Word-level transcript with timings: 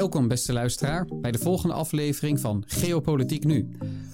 Welkom 0.00 0.28
beste 0.28 0.52
luisteraar 0.52 1.06
bij 1.20 1.32
de 1.32 1.38
volgende 1.38 1.74
aflevering 1.74 2.40
van 2.40 2.64
Geopolitiek 2.66 3.44
Nu. 3.44 3.68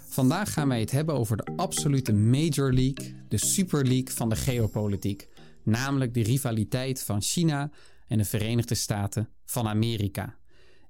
Vandaag 0.09 0.53
gaan 0.53 0.69
wij 0.69 0.81
het 0.81 0.91
hebben 0.91 1.15
over 1.15 1.37
de 1.37 1.53
absolute 1.57 2.13
Major 2.13 2.73
League, 2.73 3.15
de 3.29 3.39
Super 3.39 3.85
League 3.85 4.15
van 4.15 4.29
de 4.29 4.37
geopolitiek. 4.37 5.29
Namelijk 5.63 6.15
de 6.15 6.23
rivaliteit 6.23 7.03
van 7.03 7.23
China 7.23 7.71
en 8.09 8.19
de 8.19 8.25
Verenigde 8.25 8.75
Staten 8.75 9.29
van 9.45 9.69
Amerika. 9.69 10.37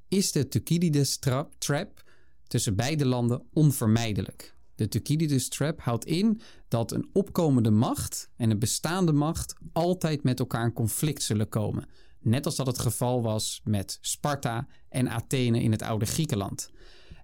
Is 0.09 0.33
de 0.33 0.49
Thucydides 0.49 1.19
trap 1.59 2.03
tussen 2.47 2.77
beide 2.77 3.07
landen 3.07 3.43
onvermijdelijk? 3.53 4.55
De 4.75 4.89
Thucydides 4.89 5.49
trap 5.49 5.81
houdt 5.81 6.05
in 6.05 6.41
dat 6.69 6.93
een 6.93 7.11
opkomende 7.13 7.71
macht 7.71 8.31
en 8.37 8.51
een 8.51 8.59
bestaande 8.59 9.13
macht 9.13 9.55
altijd 9.73 10.23
met 10.23 10.39
elkaar 10.39 10.65
in 10.65 10.73
conflict 10.73 11.23
zullen 11.23 11.49
komen. 11.49 11.89
Net 12.27 12.47
als 12.47 12.57
dat 12.57 12.67
het 12.67 12.79
geval 12.79 13.23
was 13.23 13.61
met 13.65 13.99
Sparta 14.01 14.67
en 14.89 15.11
Athene 15.11 15.63
in 15.63 15.71
het 15.71 15.83
oude 15.83 16.07
Griekenland. 16.07 16.71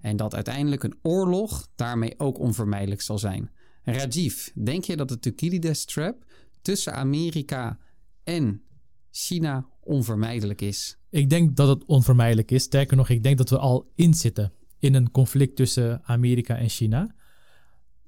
En 0.01 0.17
dat 0.17 0.35
uiteindelijk 0.35 0.83
een 0.83 0.99
oorlog 1.03 1.69
daarmee 1.75 2.15
ook 2.19 2.39
onvermijdelijk 2.39 3.01
zal 3.01 3.19
zijn. 3.19 3.51
Rajiv, 3.83 4.49
denk 4.55 4.85
je 4.85 4.97
dat 4.97 5.09
de 5.09 5.19
Thucydides 5.19 5.85
trap 5.85 6.25
tussen 6.61 6.95
Amerika 6.95 7.79
en 8.25 8.63
China 9.11 9.67
onvermijdelijk 9.81 10.61
is? 10.61 10.99
Ik 11.11 11.31
denk 11.31 11.57
dat 11.57 11.69
het 11.69 11.85
onvermijdelijk 11.85 12.51
is. 12.51 12.63
Sterker 12.63 12.97
nog, 12.97 13.09
ik 13.09 13.23
denk 13.23 13.39
dat 13.39 13.51
we 13.51 13.59
al 13.59 13.93
inzitten 13.95 14.53
in 14.79 14.95
een 14.95 15.11
conflict 15.11 15.57
tussen 15.57 16.01
Amerika 16.05 16.57
en 16.57 16.69
China. 16.69 17.15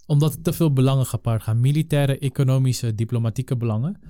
Omdat 0.07 0.35
er 0.35 0.43
te 0.43 0.53
veel 0.53 0.73
belangen 0.73 1.07
gepaard 1.07 1.43
gaan. 1.43 1.61
Militaire, 1.61 2.19
economische, 2.19 2.95
diplomatieke 2.95 3.57
belangen. 3.57 4.01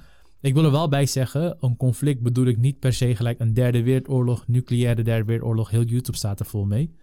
Ik 0.44 0.54
wil 0.54 0.64
er 0.64 0.70
wel 0.70 0.88
bij 0.88 1.06
zeggen, 1.06 1.56
een 1.60 1.76
conflict 1.76 2.20
bedoel 2.20 2.46
ik 2.46 2.58
niet 2.58 2.78
per 2.78 2.92
se 2.92 3.16
gelijk 3.16 3.40
een 3.40 3.54
derde 3.54 3.82
wereldoorlog, 3.82 4.48
nucleaire 4.48 5.02
derde 5.02 5.24
wereldoorlog. 5.24 5.70
Heel 5.70 5.82
YouTube 5.82 6.16
staat 6.16 6.40
er 6.40 6.46
vol 6.46 6.64
mee. 6.64 6.94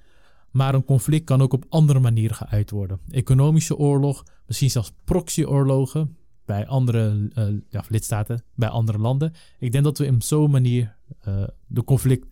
Maar 0.52 0.74
een 0.74 0.86
conflict 0.86 1.26
kan 1.26 1.42
ook 1.42 1.54
op 1.54 1.66
andere 1.70 2.00
manieren 2.00 2.36
geuit 2.36 2.72
worden. 2.72 3.00
Economische 3.10 3.78
oorlog, 3.78 4.24
misschien 4.46 4.70
zelfs 4.70 4.92
proxyoorlogen 5.04 6.18
bij 6.46 6.68
andere 6.68 7.30
uh, 7.38 7.62
ja, 7.70 7.84
lidstaten, 7.88 8.44
bij 8.56 8.70
andere 8.70 8.98
landen. 8.98 9.34
Ik 9.60 9.72
denk 9.72 9.84
dat 9.84 9.98
we 9.98 10.08
op 10.08 10.24
zo'n 10.24 10.52
manier 10.52 10.96
uh, 11.28 11.44
de 11.68 11.84
conflict 11.84 12.28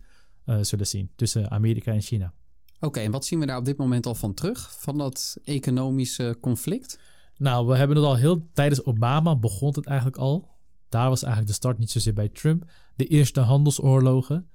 uh, 0.46 0.58
zullen 0.60 0.86
zien 0.86 1.10
tussen 1.16 1.50
Amerika 1.50 1.92
en 1.92 2.02
China. 2.02 2.32
Oké, 2.80 3.00
en 3.00 3.10
wat 3.10 3.24
zien 3.24 3.38
we 3.38 3.46
daar 3.46 3.58
op 3.58 3.64
dit 3.64 3.76
moment 3.76 4.06
al 4.06 4.14
van 4.14 4.34
terug, 4.34 4.76
van 4.78 4.98
dat 4.98 5.36
economische 5.44 6.36
conflict? 6.40 6.98
Nou, 7.36 7.66
we 7.66 7.76
hebben 7.76 7.96
het 7.96 8.06
al 8.06 8.16
heel 8.16 8.48
tijdens 8.52 8.84
Obama 8.84 9.36
begon 9.36 9.74
het 9.74 9.86
eigenlijk 9.86 10.16
al. 10.16 10.49
Daar 10.90 11.08
was 11.08 11.22
eigenlijk 11.22 11.52
de 11.52 11.58
start 11.58 11.78
niet 11.78 11.90
zozeer 11.90 12.12
bij 12.12 12.28
Trump. 12.28 12.70
De 12.96 13.06
eerste 13.06 13.40
handelsoorlogen. 13.40 14.48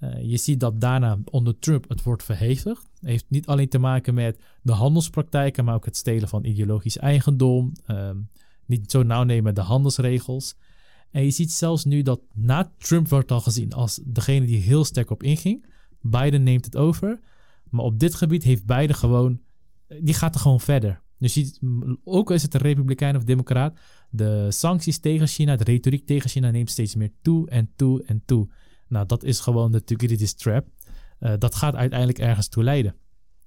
Uh, 0.00 0.22
je 0.22 0.36
ziet 0.36 0.60
dat 0.60 0.80
daarna 0.80 1.18
onder 1.24 1.58
Trump 1.58 1.88
het 1.88 2.02
wordt 2.02 2.22
verhevigd. 2.22 2.90
Heeft 3.00 3.24
niet 3.28 3.46
alleen 3.46 3.68
te 3.68 3.78
maken 3.78 4.14
met 4.14 4.42
de 4.62 4.72
handelspraktijken, 4.72 5.64
maar 5.64 5.74
ook 5.74 5.84
het 5.84 5.96
stelen 5.96 6.28
van 6.28 6.44
ideologisch 6.44 6.98
eigendom. 6.98 7.72
Uh, 7.86 8.10
niet 8.66 8.90
zo 8.90 9.02
nauw 9.02 9.22
nemen 9.22 9.54
de 9.54 9.60
handelsregels. 9.60 10.56
En 11.10 11.24
je 11.24 11.30
ziet 11.30 11.52
zelfs 11.52 11.84
nu 11.84 12.02
dat 12.02 12.20
na 12.34 12.72
Trump 12.78 13.08
wordt 13.08 13.30
al 13.30 13.40
gezien 13.40 13.72
als 13.72 14.00
degene 14.04 14.46
die 14.46 14.60
heel 14.60 14.84
sterk 14.84 15.10
op 15.10 15.22
inging. 15.22 15.66
Biden 16.00 16.42
neemt 16.42 16.64
het 16.64 16.76
over. 16.76 17.20
Maar 17.70 17.84
op 17.84 17.98
dit 17.98 18.14
gebied 18.14 18.42
heeft 18.42 18.66
Biden 18.66 18.96
gewoon, 18.96 19.40
die 20.00 20.14
gaat 20.14 20.34
er 20.34 20.40
gewoon 20.40 20.60
verder. 20.60 21.02
Dus 21.18 21.34
je 21.34 21.44
ziet, 21.44 21.60
ook 22.04 22.30
is 22.30 22.42
het 22.42 22.54
een 22.54 22.60
republikein 22.60 23.16
of 23.16 23.24
democraat, 23.24 23.78
de 24.12 24.46
sancties 24.50 24.98
tegen 24.98 25.26
China, 25.26 25.56
de 25.56 25.64
retoriek 25.64 26.06
tegen 26.06 26.30
China 26.30 26.50
neemt 26.50 26.70
steeds 26.70 26.94
meer 26.94 27.12
toe 27.22 27.50
en 27.50 27.72
toe 27.76 28.02
en 28.02 28.22
toe. 28.24 28.48
Nou, 28.88 29.06
dat 29.06 29.24
is 29.24 29.40
gewoon 29.40 29.72
de 29.72 29.84
Thucydides 29.84 30.34
trap. 30.34 30.66
Uh, 31.20 31.32
dat 31.38 31.54
gaat 31.54 31.74
uiteindelijk 31.74 32.18
ergens 32.18 32.48
toe 32.48 32.64
leiden. 32.64 32.94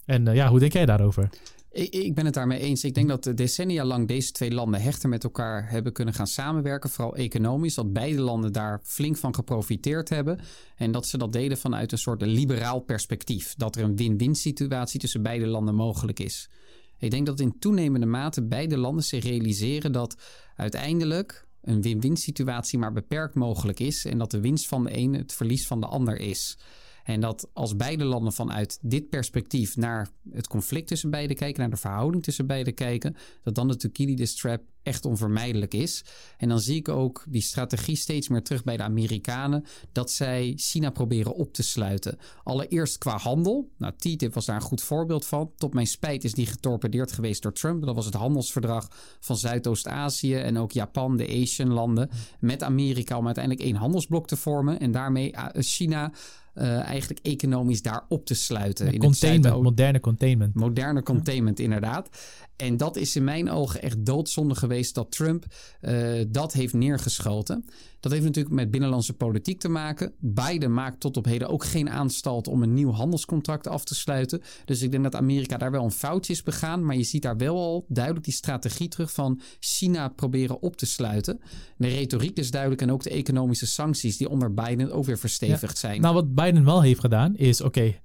En 0.05 0.27
uh, 0.27 0.35
ja, 0.35 0.49
hoe 0.49 0.59
denk 0.59 0.73
jij 0.73 0.85
daarover? 0.85 1.29
Ik, 1.71 2.15
ben 2.15 2.25
het 2.25 2.33
daarmee 2.33 2.59
eens. 2.59 2.83
Ik 2.83 2.93
denk 2.93 3.07
dat 3.07 3.31
decennia 3.35 3.85
lang 3.85 4.07
deze 4.07 4.31
twee 4.31 4.51
landen 4.51 4.81
hechter 4.81 5.09
met 5.09 5.23
elkaar 5.23 5.69
hebben 5.69 5.93
kunnen 5.93 6.13
gaan 6.13 6.27
samenwerken. 6.27 6.89
Vooral 6.89 7.15
economisch. 7.15 7.75
Dat 7.75 7.93
beide 7.93 8.21
landen 8.21 8.53
daar 8.53 8.79
flink 8.83 9.17
van 9.17 9.35
geprofiteerd 9.35 10.09
hebben. 10.09 10.39
En 10.75 10.91
dat 10.91 11.07
ze 11.07 11.17
dat 11.17 11.33
deden 11.33 11.57
vanuit 11.57 11.91
een 11.91 11.97
soort 11.97 12.21
liberaal 12.21 12.79
perspectief. 12.79 13.55
Dat 13.55 13.75
er 13.75 13.83
een 13.83 13.95
win-win 13.95 14.35
situatie 14.35 14.99
tussen 14.99 15.21
beide 15.21 15.47
landen 15.47 15.75
mogelijk 15.75 16.19
is. 16.19 16.49
Ik 16.97 17.11
denk 17.11 17.25
dat 17.25 17.39
in 17.39 17.59
toenemende 17.59 18.05
mate 18.05 18.43
beide 18.43 18.77
landen 18.77 19.03
zich 19.03 19.23
realiseren 19.23 19.91
dat 19.91 20.15
uiteindelijk 20.55 21.47
een 21.61 21.81
win-win 21.81 22.17
situatie 22.17 22.79
maar 22.79 22.93
beperkt 22.93 23.35
mogelijk 23.35 23.79
is 23.79 24.05
en 24.05 24.17
dat 24.17 24.31
de 24.31 24.39
winst 24.39 24.67
van 24.67 24.83
de 24.83 24.97
een 24.97 25.13
het 25.13 25.33
verlies 25.33 25.67
van 25.67 25.79
de 25.79 25.87
ander 25.87 26.19
is. 26.19 26.57
En 27.05 27.21
dat 27.21 27.49
als 27.53 27.75
beide 27.75 28.03
landen 28.03 28.33
vanuit 28.33 28.79
dit 28.81 29.09
perspectief 29.09 29.77
naar 29.77 30.09
het 30.31 30.47
conflict 30.47 30.87
tussen 30.87 31.09
beiden 31.09 31.35
kijken, 31.35 31.61
naar 31.61 31.69
de 31.69 31.77
verhouding 31.77 32.23
tussen 32.23 32.47
beiden 32.47 32.73
kijken, 32.73 33.15
dat 33.43 33.55
dan 33.55 33.67
de 33.67 33.75
Thucydides 33.75 34.35
trap 34.35 34.61
echt 34.83 35.05
onvermijdelijk 35.05 35.73
is. 35.73 36.03
En 36.37 36.49
dan 36.49 36.59
zie 36.59 36.75
ik 36.75 36.89
ook 36.89 37.23
die 37.27 37.41
strategie 37.41 37.95
steeds 37.95 38.27
meer 38.27 38.43
terug 38.43 38.63
bij 38.63 38.77
de 38.77 38.83
Amerikanen, 38.83 39.65
dat 39.91 40.11
zij 40.11 40.53
China 40.55 40.89
proberen 40.89 41.35
op 41.35 41.53
te 41.53 41.63
sluiten. 41.63 42.17
Allereerst 42.43 42.97
qua 42.97 43.17
handel. 43.17 43.71
Nou, 43.77 43.93
TTIP 43.97 44.33
was 44.33 44.45
daar 44.45 44.55
een 44.55 44.61
goed 44.61 44.81
voorbeeld 44.81 45.25
van. 45.25 45.51
Tot 45.57 45.73
mijn 45.73 45.87
spijt 45.87 46.23
is 46.23 46.33
die 46.33 46.45
getorpedeerd 46.45 47.11
geweest 47.11 47.41
door 47.41 47.53
Trump. 47.53 47.85
Dat 47.85 47.95
was 47.95 48.05
het 48.05 48.13
handelsverdrag 48.13 48.87
van 49.19 49.37
Zuidoost-Azië 49.37 50.35
en 50.35 50.57
ook 50.57 50.71
Japan, 50.71 51.17
de 51.17 51.41
Asian 51.41 51.73
landen, 51.73 52.09
met 52.39 52.63
Amerika 52.63 53.17
om 53.17 53.25
uiteindelijk 53.25 53.65
één 53.65 53.75
handelsblok 53.75 54.27
te 54.27 54.35
vormen 54.35 54.79
en 54.79 54.91
daarmee 54.91 55.31
eh, 55.31 55.45
China 55.53 56.11
uh, 56.55 56.87
eigenlijk 56.87 57.19
economisch 57.25 57.81
daar 57.81 58.05
op 58.09 58.25
te 58.25 58.33
sluiten. 58.33 58.93
In 58.93 58.99
containment, 58.99 59.61
moderne 59.61 59.99
containment. 59.99 60.55
Moderne 60.55 61.03
containment, 61.03 61.59
inderdaad. 61.59 62.09
En 62.55 62.77
dat 62.77 62.95
is 62.95 63.15
in 63.15 63.23
mijn 63.23 63.49
ogen 63.49 63.81
echt 63.81 64.05
doodzonde 64.05 64.55
geweest 64.55 64.95
dat 64.95 65.11
Trump 65.11 65.45
uh, 65.81 66.23
dat 66.27 66.53
heeft 66.53 66.73
neergeschoten. 66.73 67.65
Dat 67.99 68.11
heeft 68.11 68.25
natuurlijk 68.25 68.55
met 68.55 68.71
binnenlandse 68.71 69.13
politiek 69.13 69.59
te 69.59 69.69
maken. 69.69 70.13
Biden 70.19 70.73
maakt 70.73 70.99
tot 70.99 71.17
op 71.17 71.25
heden 71.25 71.49
ook 71.49 71.65
geen 71.65 71.89
aanstalt 71.89 72.47
om 72.47 72.63
een 72.63 72.73
nieuw 72.73 72.91
handelscontract 72.91 73.67
af 73.67 73.83
te 73.83 73.95
sluiten. 73.95 74.41
Dus 74.65 74.81
ik 74.81 74.91
denk 74.91 75.03
dat 75.03 75.15
Amerika 75.15 75.57
daar 75.57 75.71
wel 75.71 75.83
een 75.83 75.91
foutje 75.91 76.33
is 76.33 76.43
begaan. 76.43 76.85
Maar 76.85 76.95
je 76.95 77.03
ziet 77.03 77.21
daar 77.21 77.37
wel 77.37 77.57
al 77.57 77.85
duidelijk 77.87 78.25
die 78.25 78.33
strategie 78.33 78.87
terug 78.87 79.11
van 79.11 79.41
China 79.59 80.07
proberen 80.07 80.61
op 80.61 80.75
te 80.75 80.85
sluiten. 80.85 81.39
De 81.77 81.87
retoriek 81.87 82.37
is 82.37 82.51
duidelijk 82.51 82.81
en 82.81 82.91
ook 82.91 83.03
de 83.03 83.09
economische 83.09 83.67
sancties 83.67 84.17
die 84.17 84.29
onder 84.29 84.53
Biden 84.53 84.91
ook 84.91 85.05
weer 85.05 85.19
verstevigd 85.19 85.77
zijn. 85.77 86.01
Nou, 86.01 86.13
wat 86.13 86.35
Biden 86.35 86.65
wel 86.65 86.81
heeft 86.81 86.99
gedaan 86.99 87.35
is: 87.35 87.61
oké, 87.61 87.95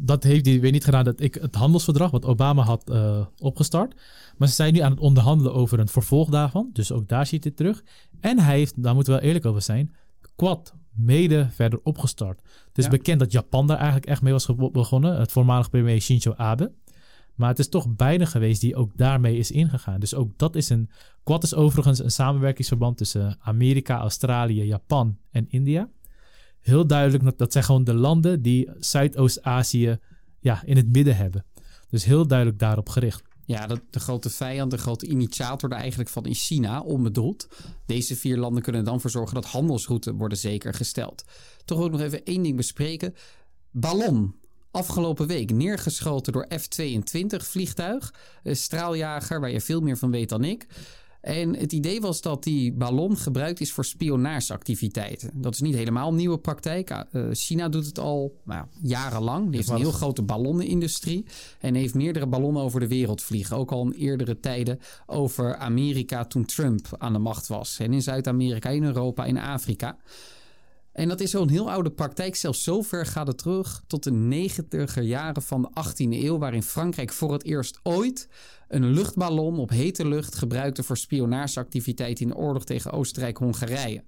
dat 0.00 0.22
heeft 0.22 0.46
hij 0.46 0.60
weer 0.60 0.72
niet 0.72 0.84
gedaan 0.84 1.04
dat 1.04 1.20
ik 1.20 1.34
het 1.34 1.54
handelsverdrag 1.54 2.10
wat 2.10 2.24
Obama 2.24 2.62
had 2.62 2.90
uh, 2.90 3.26
opgestart. 3.38 3.94
Maar 4.36 4.48
ze 4.48 4.54
zijn 4.54 4.72
nu 4.72 4.80
aan 4.80 4.90
het 4.90 5.00
onderhandelen 5.00 5.54
over 5.54 5.78
een 5.78 5.88
vervolg 5.88 6.28
daarvan. 6.28 6.70
Dus 6.72 6.92
ook 6.92 7.08
daar 7.08 7.26
ziet 7.26 7.44
hij 7.44 7.52
terug. 7.52 7.84
En 8.20 8.38
hij 8.38 8.56
heeft, 8.56 8.82
daar 8.82 8.94
moeten 8.94 9.12
we 9.12 9.18
wel 9.18 9.28
eerlijk 9.28 9.46
over 9.46 9.62
zijn, 9.62 9.94
Quad 10.36 10.74
mede 10.92 11.48
verder 11.50 11.80
opgestart. 11.82 12.42
Het 12.68 12.78
is 12.78 12.84
ja. 12.84 12.90
bekend 12.90 13.18
dat 13.18 13.32
Japan 13.32 13.66
daar 13.66 13.76
eigenlijk 13.76 14.06
echt 14.06 14.22
mee 14.22 14.32
was 14.32 14.48
begonnen. 14.72 15.18
Het 15.18 15.32
voormalig 15.32 15.70
premier 15.70 16.00
Shinzo 16.00 16.34
Abe. 16.36 16.72
Maar 17.34 17.48
het 17.48 17.58
is 17.58 17.68
toch 17.68 17.96
Biden 17.96 18.26
geweest 18.26 18.60
die 18.60 18.76
ook 18.76 18.96
daarmee 18.96 19.38
is 19.38 19.50
ingegaan. 19.50 20.00
Dus 20.00 20.14
ook 20.14 20.38
dat 20.38 20.56
is 20.56 20.68
een. 20.68 20.90
Quad 21.22 21.42
is 21.42 21.54
overigens 21.54 21.98
een 21.98 22.10
samenwerkingsverband 22.10 22.96
tussen 22.96 23.36
Amerika, 23.40 23.98
Australië, 23.98 24.64
Japan 24.64 25.16
en 25.30 25.46
India 25.48 25.88
heel 26.68 26.86
duidelijk 26.86 27.38
dat 27.38 27.52
zijn 27.52 27.64
gewoon 27.64 27.84
de 27.84 27.94
landen 27.94 28.42
die 28.42 28.70
Zuidoost-Azië 28.78 29.98
ja, 30.40 30.62
in 30.64 30.76
het 30.76 30.92
midden 30.92 31.16
hebben. 31.16 31.44
Dus 31.90 32.04
heel 32.04 32.26
duidelijk 32.26 32.58
daarop 32.58 32.88
gericht. 32.88 33.22
Ja, 33.44 33.66
de, 33.66 33.80
de, 33.90 34.00
grote 34.00 34.30
vijand, 34.30 34.70
de 34.70 34.78
grote 34.78 35.06
initiator 35.06 35.68
daar 35.68 35.78
eigenlijk 35.78 36.10
van 36.10 36.24
is 36.24 36.46
China, 36.46 36.80
onbedoeld. 36.80 37.48
Deze 37.86 38.16
vier 38.16 38.36
landen 38.36 38.62
kunnen 38.62 38.84
dan 38.84 39.00
voor 39.00 39.10
zorgen 39.10 39.34
dat 39.34 39.44
handelsroutes 39.44 40.12
worden 40.16 40.38
zeker 40.38 40.74
gesteld. 40.74 41.24
Toch 41.64 41.80
ook 41.80 41.90
nog 41.90 42.00
even 42.00 42.24
één 42.24 42.42
ding 42.42 42.56
bespreken. 42.56 43.14
Ballon. 43.70 44.34
Afgelopen 44.70 45.26
week 45.26 45.52
neergeschoten 45.52 46.32
door 46.32 46.46
F-22 46.58 47.36
vliegtuig. 47.36 48.14
Een 48.42 48.56
straaljager 48.56 49.40
waar 49.40 49.50
je 49.50 49.60
veel 49.60 49.80
meer 49.80 49.96
van 49.96 50.10
weet 50.10 50.28
dan 50.28 50.44
ik. 50.44 50.66
En 51.20 51.56
het 51.56 51.72
idee 51.72 52.00
was 52.00 52.20
dat 52.20 52.42
die 52.42 52.72
ballon 52.72 53.16
gebruikt 53.16 53.60
is 53.60 53.72
voor 53.72 53.84
spionageactiviteiten. 53.84 55.30
Dat 55.34 55.54
is 55.54 55.60
niet 55.60 55.74
helemaal 55.74 56.08
een 56.08 56.16
nieuwe 56.16 56.38
praktijk. 56.38 56.90
Uh, 56.90 57.26
China 57.32 57.68
doet 57.68 57.86
het 57.86 57.98
al 57.98 58.36
nou, 58.44 58.66
jarenlang. 58.82 59.46
Die 59.46 59.56
heeft 59.56 59.68
een 59.68 59.76
heel 59.76 59.92
grote 59.92 60.22
ballonnenindustrie. 60.22 61.24
En 61.60 61.74
heeft 61.74 61.94
meerdere 61.94 62.26
ballonnen 62.26 62.62
over 62.62 62.80
de 62.80 62.88
wereld 62.88 63.22
vliegen. 63.22 63.56
Ook 63.56 63.72
al 63.72 63.84
in 63.84 63.92
eerdere 63.92 64.40
tijden 64.40 64.78
over 65.06 65.56
Amerika 65.56 66.24
toen 66.24 66.44
Trump 66.44 66.86
aan 66.98 67.12
de 67.12 67.18
macht 67.18 67.46
was. 67.46 67.78
En 67.78 67.92
in 67.92 68.02
Zuid-Amerika, 68.02 68.68
in 68.68 68.84
Europa, 68.84 69.24
in 69.24 69.38
Afrika. 69.38 69.96
En 70.92 71.08
dat 71.08 71.20
is 71.20 71.30
zo'n 71.30 71.48
heel 71.48 71.70
oude 71.70 71.90
praktijk. 71.90 72.36
Zelfs 72.36 72.62
zo 72.62 72.82
ver 72.82 73.06
gaat 73.06 73.26
het 73.26 73.38
terug 73.38 73.82
tot 73.86 74.04
de 74.04 74.12
negentiger 74.12 75.02
jaren 75.02 75.42
van 75.42 75.62
de 75.62 75.68
18e 75.68 76.24
eeuw, 76.24 76.38
waarin 76.38 76.62
Frankrijk 76.62 77.12
voor 77.12 77.32
het 77.32 77.44
eerst 77.44 77.80
ooit 77.82 78.28
een 78.68 78.90
luchtballon 78.90 79.58
op 79.58 79.70
hete 79.70 80.08
lucht 80.08 80.34
gebruikte 80.34 80.82
voor 80.82 80.96
spionageactiviteiten 80.96 82.24
in 82.24 82.30
de 82.30 82.36
oorlog 82.36 82.64
tegen 82.64 82.90
Oostenrijk-Hongarije. 82.90 84.04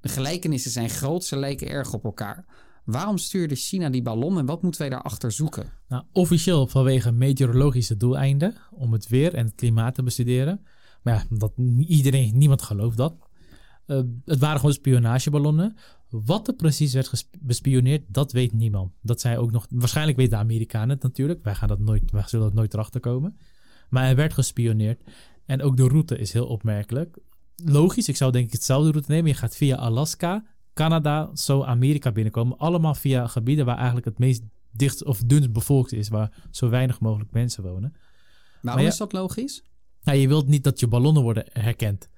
De 0.00 0.08
gelijkenissen 0.08 0.70
zijn 0.70 0.90
groot, 0.90 1.24
ze 1.24 1.36
lijken 1.36 1.68
erg 1.68 1.92
op 1.92 2.04
elkaar. 2.04 2.44
Waarom 2.84 3.18
stuurde 3.18 3.54
China 3.54 3.90
die 3.90 4.02
ballon 4.02 4.38
en 4.38 4.46
wat 4.46 4.62
moeten 4.62 4.80
wij 4.80 4.90
daarachter 4.90 5.32
zoeken? 5.32 5.72
Nou, 5.88 6.04
officieel 6.12 6.66
vanwege 6.66 7.12
meteorologische 7.12 7.96
doeleinden 7.96 8.54
om 8.70 8.92
het 8.92 9.08
weer 9.08 9.34
en 9.34 9.44
het 9.44 9.54
klimaat 9.54 9.94
te 9.94 10.02
bestuderen. 10.02 10.66
Maar 11.02 11.14
ja, 11.14 11.36
dat, 11.36 11.52
iedereen, 11.78 12.38
niemand 12.38 12.62
gelooft 12.62 12.96
dat. 12.96 13.14
Uh, 13.86 14.00
het 14.24 14.38
waren 14.38 14.58
gewoon 14.58 14.74
spionageballonnen. 14.74 15.76
Wat 16.08 16.48
er 16.48 16.54
precies 16.54 16.92
werd 16.92 17.28
bespioneerd, 17.40 18.02
dat 18.08 18.32
weet 18.32 18.52
niemand. 18.52 18.92
Dat 19.00 19.20
zij 19.20 19.38
ook 19.38 19.50
nog. 19.50 19.66
Waarschijnlijk 19.70 20.16
weten 20.16 20.32
de 20.32 20.44
Amerikanen 20.44 20.88
het 20.88 21.02
natuurlijk. 21.02 21.44
Wij, 21.44 21.54
gaan 21.54 21.68
dat 21.68 21.78
nooit, 21.78 22.10
wij 22.10 22.24
zullen 22.26 22.46
dat 22.46 22.54
nooit 22.54 22.74
erachter 22.74 23.00
komen. 23.00 23.36
Maar 23.92 24.08
er 24.08 24.16
werd 24.16 24.32
gespioneerd. 24.32 25.02
En 25.44 25.62
ook 25.62 25.76
de 25.76 25.88
route 25.88 26.18
is 26.18 26.32
heel 26.32 26.46
opmerkelijk. 26.46 27.18
Logisch, 27.64 28.08
ik 28.08 28.16
zou 28.16 28.32
denk 28.32 28.46
ik 28.46 28.52
hetzelfde 28.52 28.90
route 28.90 29.10
nemen. 29.10 29.30
Je 29.30 29.36
gaat 29.36 29.56
via 29.56 29.76
Alaska, 29.76 30.44
Canada, 30.74 31.30
zo 31.34 31.62
Amerika 31.62 32.12
binnenkomen. 32.12 32.58
Allemaal 32.58 32.94
via 32.94 33.26
gebieden 33.26 33.64
waar 33.64 33.76
eigenlijk 33.76 34.06
het 34.06 34.18
meest 34.18 34.42
dicht 34.70 35.04
of 35.04 35.18
dunst 35.18 35.52
bevolkt 35.52 35.92
is. 35.92 36.08
Waar 36.08 36.32
zo 36.50 36.68
weinig 36.68 37.00
mogelijk 37.00 37.32
mensen 37.32 37.62
wonen. 37.62 37.94
Waarom 38.62 38.86
is 38.86 38.96
dat 38.96 39.12
logisch? 39.12 39.62
Nou, 40.02 40.18
je 40.18 40.28
wilt 40.28 40.48
niet 40.48 40.64
dat 40.64 40.80
je 40.80 40.88
ballonnen 40.88 41.22
worden 41.22 41.44
herkend. 41.52 42.08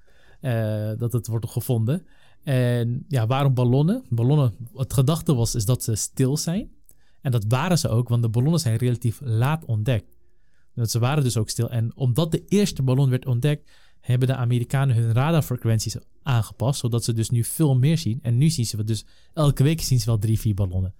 Uh, 0.41 0.91
dat 0.97 1.13
het 1.13 1.27
wordt 1.27 1.51
gevonden. 1.51 2.07
En 2.43 3.05
ja, 3.09 3.27
waarom 3.27 3.55
ballonnen? 3.55 4.05
Ballonnen, 4.09 4.55
het 4.75 4.93
gedachte 4.93 5.35
was 5.35 5.55
is 5.55 5.65
dat 5.65 5.83
ze 5.83 5.95
stil 5.95 6.37
zijn. 6.37 6.71
En 7.21 7.31
dat 7.31 7.45
waren 7.49 7.79
ze 7.79 7.89
ook, 7.89 8.09
want 8.09 8.23
de 8.23 8.29
ballonnen 8.29 8.61
zijn 8.61 8.77
relatief 8.77 9.21
laat 9.23 9.65
ontdekt. 9.65 10.14
Ze 10.83 10.99
waren 10.99 11.23
dus 11.23 11.37
ook 11.37 11.49
stil. 11.49 11.71
En 11.71 11.97
omdat 11.97 12.33
de 12.33 12.45
eerste 12.45 12.83
ballon 12.83 13.11
werd 13.11 13.27
ontdekt, 13.27 13.71
hebben 14.01 14.29
de 14.29 14.35
Amerikanen 14.35 14.97
hun 14.97 15.13
radarfrequenties 15.13 15.97
aangepast, 16.23 16.81
zodat 16.81 17.05
ze 17.05 17.13
dus 17.13 17.31
nu 17.31 17.45
veel 17.45 17.77
meer 17.77 17.99
zien. 17.99 18.19
En 18.23 18.39
nu 18.39 18.51
zien 18.51 18.67
ze 18.67 18.85
dus 18.85 19.05
elke 19.33 19.63
week 19.63 19.81
zien 19.81 20.01
ze 20.01 20.07
wel 20.07 20.19
drie, 20.19 20.41
vier 20.41 20.55
ballonnen. 20.55 20.95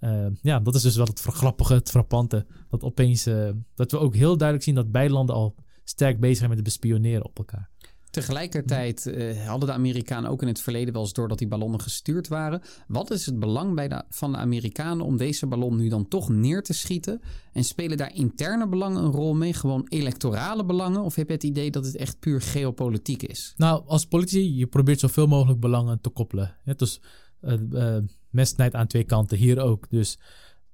Uh, 0.00 0.26
ja, 0.42 0.60
dat 0.60 0.74
is 0.74 0.82
dus 0.82 0.96
wel 0.96 1.06
het 1.06 1.20
grappige, 1.20 1.74
het 1.74 1.90
frappante. 1.90 2.46
Dat 2.68 2.82
opeens, 2.82 3.26
uh, 3.26 3.50
dat 3.74 3.90
we 3.90 3.98
ook 3.98 4.14
heel 4.14 4.36
duidelijk 4.36 4.66
zien 4.66 4.74
dat 4.74 4.90
beide 4.90 5.12
landen 5.12 5.34
al 5.34 5.54
sterk 5.84 6.20
bezig 6.20 6.36
zijn 6.36 6.48
met 6.48 6.58
het 6.58 6.66
bespioneren 6.66 7.24
op 7.24 7.38
elkaar. 7.38 7.69
Tegelijkertijd 8.10 9.06
uh, 9.06 9.46
hadden 9.46 9.68
de 9.68 9.74
Amerikanen 9.74 10.30
ook 10.30 10.42
in 10.42 10.48
het 10.48 10.60
verleden 10.60 10.92
wel 10.92 11.02
eens 11.02 11.12
door 11.12 11.28
dat 11.28 11.38
die 11.38 11.48
ballonnen 11.48 11.80
gestuurd 11.80 12.28
waren. 12.28 12.62
Wat 12.88 13.10
is 13.10 13.26
het 13.26 13.38
belang 13.38 13.74
bij 13.74 13.88
de, 13.88 14.02
van 14.08 14.32
de 14.32 14.38
Amerikanen 14.38 15.06
om 15.06 15.16
deze 15.16 15.46
ballon 15.46 15.76
nu 15.76 15.88
dan 15.88 16.08
toch 16.08 16.28
neer 16.28 16.62
te 16.62 16.72
schieten? 16.72 17.20
En 17.52 17.64
spelen 17.64 17.96
daar 17.96 18.14
interne 18.14 18.68
belangen 18.68 19.04
een 19.04 19.10
rol 19.10 19.34
mee? 19.34 19.52
Gewoon 19.52 19.86
electorale 19.88 20.64
belangen? 20.64 21.02
Of 21.02 21.14
heb 21.14 21.26
je 21.26 21.34
het 21.34 21.42
idee 21.42 21.70
dat 21.70 21.84
het 21.84 21.96
echt 21.96 22.18
puur 22.18 22.40
geopolitiek 22.40 23.22
is? 23.22 23.54
Nou, 23.56 23.82
als 23.86 24.06
politici, 24.06 24.56
je 24.56 24.66
probeert 24.66 25.00
zoveel 25.00 25.26
mogelijk 25.26 25.60
belangen 25.60 26.00
te 26.00 26.10
koppelen. 26.10 26.56
Ja, 26.64 26.74
dus 26.74 27.00
uh, 27.42 28.02
uh, 28.32 28.66
aan 28.70 28.86
twee 28.86 29.04
kanten, 29.04 29.38
hier 29.38 29.60
ook. 29.60 29.86
Dus 29.90 30.18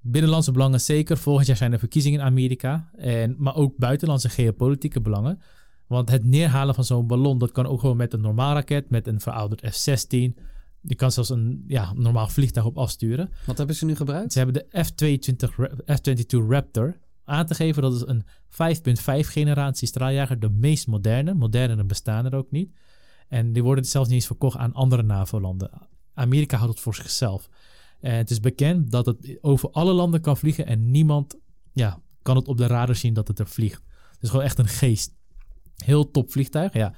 binnenlandse 0.01 0.53
belangen 0.53 0.81
zeker. 0.81 1.17
Volgend 1.17 1.47
jaar 1.47 1.57
zijn 1.57 1.73
er 1.73 1.79
verkiezingen 1.79 2.21
in 2.21 2.27
Amerika. 2.27 2.91
En, 2.97 3.35
maar 3.39 3.55
ook 3.55 3.77
buitenlandse 3.77 4.29
geopolitieke 4.29 5.01
belangen. 5.01 5.41
Want 5.87 6.11
het 6.11 6.25
neerhalen 6.25 6.75
van 6.75 6.85
zo'n 6.85 7.07
ballon, 7.07 7.39
dat 7.39 7.53
kan 7.53 7.67
ook 7.67 7.81
gewoon 7.81 7.97
met 7.97 8.13
een 8.13 8.21
normaal 8.21 8.55
raket, 8.55 8.91
met 8.91 9.07
een 9.07 9.21
verouderd 9.21 9.75
F-16. 9.75 10.35
Je 10.81 10.95
kan 10.95 11.13
zelfs 11.13 11.29
een 11.29 11.65
ja, 11.67 11.93
normaal 11.93 12.29
vliegtuig 12.29 12.67
op 12.67 12.79
afsturen. 12.79 13.31
Wat 13.47 13.59
hebben 13.59 13.77
ze 13.77 13.85
nu 13.85 13.97
gebruikt? 13.97 14.33
Ze 14.33 14.39
hebben 14.39 14.67
de 14.71 14.85
F-22, 14.85 15.51
F-22 15.85 16.49
Raptor. 16.49 16.99
Aan 17.25 17.47
te 17.47 17.55
geven 17.55 17.83
dat 17.83 17.95
is 17.95 18.03
een 18.07 18.25
5.5 19.25 19.29
generatie 19.29 19.89
straaljager, 19.89 20.41
de 20.41 20.51
meest 20.51 20.87
moderne. 20.87 21.35
Moderne 21.35 21.85
bestaan 21.85 22.25
er 22.25 22.35
ook 22.35 22.51
niet. 22.51 22.71
En 23.29 23.53
die 23.53 23.63
worden 23.63 23.85
zelfs 23.85 24.09
niet 24.09 24.17
eens 24.17 24.27
verkocht 24.27 24.57
aan 24.57 24.73
andere 24.73 25.03
NAVO-landen. 25.03 25.71
Amerika 26.15 26.57
houdt 26.57 26.73
het 26.73 26.83
voor 26.83 26.95
zichzelf. 26.95 27.49
En 28.01 28.15
het 28.15 28.31
is 28.31 28.41
bekend 28.41 28.91
dat 28.91 29.07
het 29.07 29.39
over 29.41 29.71
alle 29.71 29.93
landen 29.93 30.21
kan 30.21 30.37
vliegen 30.37 30.67
en 30.67 30.91
niemand 30.91 31.39
ja, 31.73 32.01
kan 32.23 32.37
het 32.37 32.49
op 32.49 32.57
de 32.57 32.67
radar 32.67 32.97
zien 32.97 33.15
dat 33.15 33.29
het 33.29 33.39
er 33.39 33.49
vliegt. 33.49 33.83
Het 34.13 34.23
is 34.23 34.29
gewoon 34.29 34.45
echt 34.45 34.59
een 34.59 34.69
geest. 34.69 35.15
Heel 35.85 36.11
top 36.11 36.33
vliegtuig, 36.33 36.73
ja. 36.73 36.95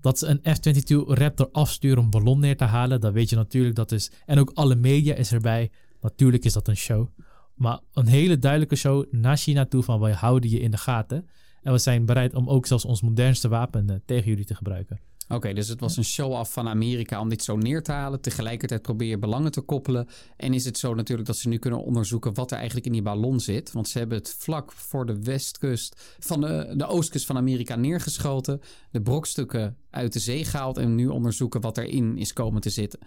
Dat 0.00 0.18
ze 0.18 0.26
een 0.26 0.54
F-22 0.54 0.96
Raptor 1.06 1.48
afsturen 1.52 1.98
om 1.98 2.10
ballon 2.10 2.40
neer 2.40 2.56
te 2.56 2.64
halen, 2.64 3.00
dat 3.00 3.12
weet 3.12 3.30
je 3.30 3.36
natuurlijk. 3.36 3.74
Dat 3.74 3.92
is, 3.92 4.10
en 4.26 4.38
ook 4.38 4.50
alle 4.54 4.74
media 4.74 5.14
is 5.14 5.32
erbij. 5.32 5.70
Natuurlijk 6.00 6.44
is 6.44 6.52
dat 6.52 6.68
een 6.68 6.76
show. 6.76 7.08
Maar 7.54 7.80
een 7.92 8.06
hele 8.06 8.38
duidelijke 8.38 8.76
show 8.76 9.04
naar 9.10 9.36
China 9.36 9.64
toe 9.64 9.82
van 9.82 10.00
wij 10.00 10.12
houden 10.12 10.50
je 10.50 10.60
in 10.60 10.70
de 10.70 10.76
gaten. 10.76 11.28
En 11.62 11.72
we 11.72 11.78
zijn 11.78 12.06
bereid 12.06 12.34
om 12.34 12.48
ook 12.48 12.66
zelfs 12.66 12.84
ons 12.84 13.02
modernste 13.02 13.48
wapen 13.48 13.90
eh, 13.90 13.96
tegen 14.04 14.28
jullie 14.28 14.44
te 14.44 14.54
gebruiken. 14.54 15.00
Oké, 15.28 15.52
dus 15.52 15.68
het 15.68 15.80
was 15.80 15.96
een 15.96 16.04
show-off 16.04 16.52
van 16.52 16.68
Amerika 16.68 17.20
om 17.20 17.28
dit 17.28 17.42
zo 17.42 17.56
neer 17.56 17.82
te 17.82 17.92
halen. 17.92 18.20
Tegelijkertijd 18.20 18.82
probeer 18.82 19.08
je 19.08 19.18
belangen 19.18 19.52
te 19.52 19.60
koppelen. 19.60 20.08
En 20.36 20.54
is 20.54 20.64
het 20.64 20.78
zo 20.78 20.94
natuurlijk 20.94 21.28
dat 21.28 21.36
ze 21.36 21.48
nu 21.48 21.58
kunnen 21.58 21.84
onderzoeken 21.84 22.34
wat 22.34 22.50
er 22.50 22.56
eigenlijk 22.56 22.86
in 22.86 22.92
die 22.92 23.02
ballon 23.02 23.40
zit. 23.40 23.72
Want 23.72 23.88
ze 23.88 23.98
hebben 23.98 24.18
het 24.18 24.36
vlak 24.38 24.72
voor 24.72 25.06
de 25.06 25.22
westkust 25.22 26.16
van 26.18 26.40
de, 26.40 26.74
de 26.76 26.86
oostkust 26.86 27.26
van 27.26 27.36
Amerika 27.36 27.76
neergeschoten. 27.76 28.60
De 28.90 29.02
brokstukken 29.02 29.76
uit 29.90 30.12
de 30.12 30.18
zee 30.18 30.44
gehaald 30.44 30.78
en 30.78 30.94
nu 30.94 31.06
onderzoeken 31.06 31.60
wat 31.60 31.78
erin 31.78 32.18
is 32.18 32.32
komen 32.32 32.60
te 32.60 32.70
zitten. 32.70 32.98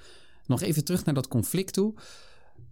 Nog 0.46 0.62
even 0.62 0.84
terug 0.84 1.06
naar 1.06 1.14
dat 1.14 1.28
conflict 1.28 1.74
toe. 1.74 1.94